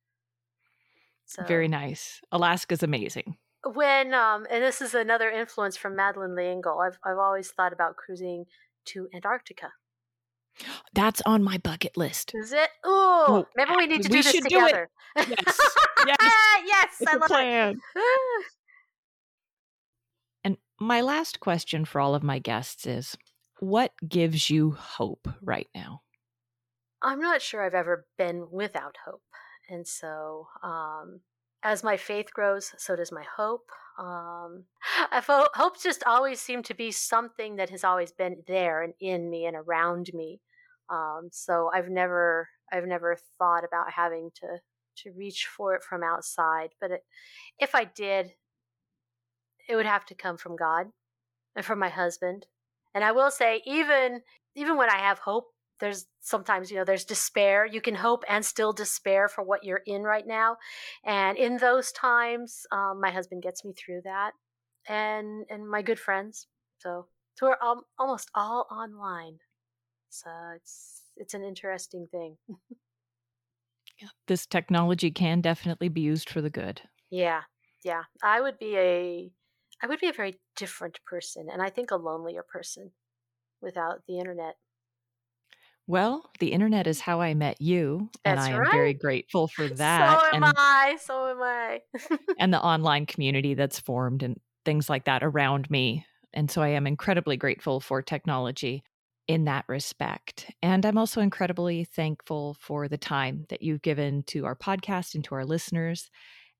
[1.25, 2.21] So, Very nice.
[2.31, 3.37] Alaska's amazing.
[3.65, 6.79] When um, and this is another influence from Madeleine L'Engle.
[6.79, 8.45] I've I've always thought about cruising
[8.85, 9.71] to Antarctica.
[10.93, 12.33] That's on my bucket list.
[12.35, 12.69] Is it?
[12.85, 14.89] Ooh, well, maybe we need to do this together.
[15.15, 15.27] Yes,
[16.05, 16.17] yes,
[16.65, 17.79] yes I love plan.
[17.95, 18.45] it.
[20.43, 23.17] and my last question for all of my guests is
[23.59, 26.01] what gives you hope right now?
[27.01, 29.21] I'm not sure I've ever been without hope.
[29.69, 31.21] And so, um,
[31.63, 33.69] as my faith grows, so does my hope.
[33.97, 34.65] Um,
[35.11, 39.29] ho- hope just always seemed to be something that has always been there and in
[39.29, 40.41] me and around me.
[40.89, 44.59] Um, so I've never, I've never thought about having to
[44.95, 46.69] to reach for it from outside.
[46.79, 47.01] But it,
[47.57, 48.33] if I did,
[49.67, 50.87] it would have to come from God
[51.55, 52.45] and from my husband
[52.93, 54.21] and I will say, even
[54.55, 55.45] even when I have hope,
[55.83, 57.65] there's sometimes you know there's despair.
[57.65, 60.55] You can hope and still despair for what you're in right now,
[61.03, 64.31] and in those times, um, my husband gets me through that,
[64.87, 66.47] and and my good friends.
[66.77, 69.39] So so we're um, almost all online.
[70.09, 72.37] So it's it's an interesting thing.
[74.01, 76.81] yeah, this technology can definitely be used for the good.
[77.09, 77.41] Yeah,
[77.83, 78.03] yeah.
[78.23, 79.31] I would be a
[79.81, 82.91] I would be a very different person, and I think a lonelier person
[83.61, 84.55] without the internet.
[85.85, 88.71] Well, the internet is how I met you, and I am right.
[88.71, 90.19] very grateful for that.
[90.19, 90.97] So am and, I.
[91.01, 91.81] So am I.
[92.39, 96.05] and the online community that's formed and things like that around me.
[96.33, 98.83] And so I am incredibly grateful for technology
[99.27, 100.51] in that respect.
[100.61, 105.23] And I'm also incredibly thankful for the time that you've given to our podcast and
[105.25, 106.09] to our listeners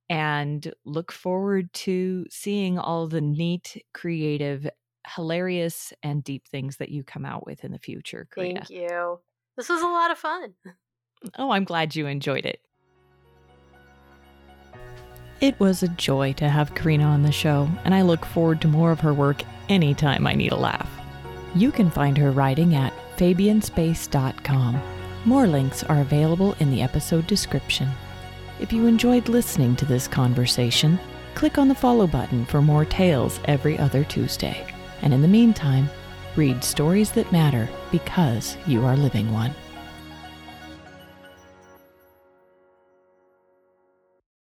[0.10, 4.68] and look forward to seeing all the neat, creative,
[5.16, 8.28] hilarious, and deep things that you come out with in the future.
[8.34, 8.66] Karina.
[8.66, 9.20] Thank you.
[9.58, 10.54] This was a lot of fun.
[11.38, 12.60] Oh, I'm glad you enjoyed it.
[15.40, 18.68] It was a joy to have Karina on the show, and I look forward to
[18.68, 20.90] more of her work anytime I need a laugh.
[21.56, 24.82] You can find her writing at fabianspace.com.
[25.26, 27.90] More links are available in the episode description.
[28.60, 31.00] If you enjoyed listening to this conversation,
[31.36, 34.73] click on the follow button for more tales every other Tuesday.
[35.04, 35.90] And in the meantime,
[36.36, 39.54] read stories that matter because you are living one.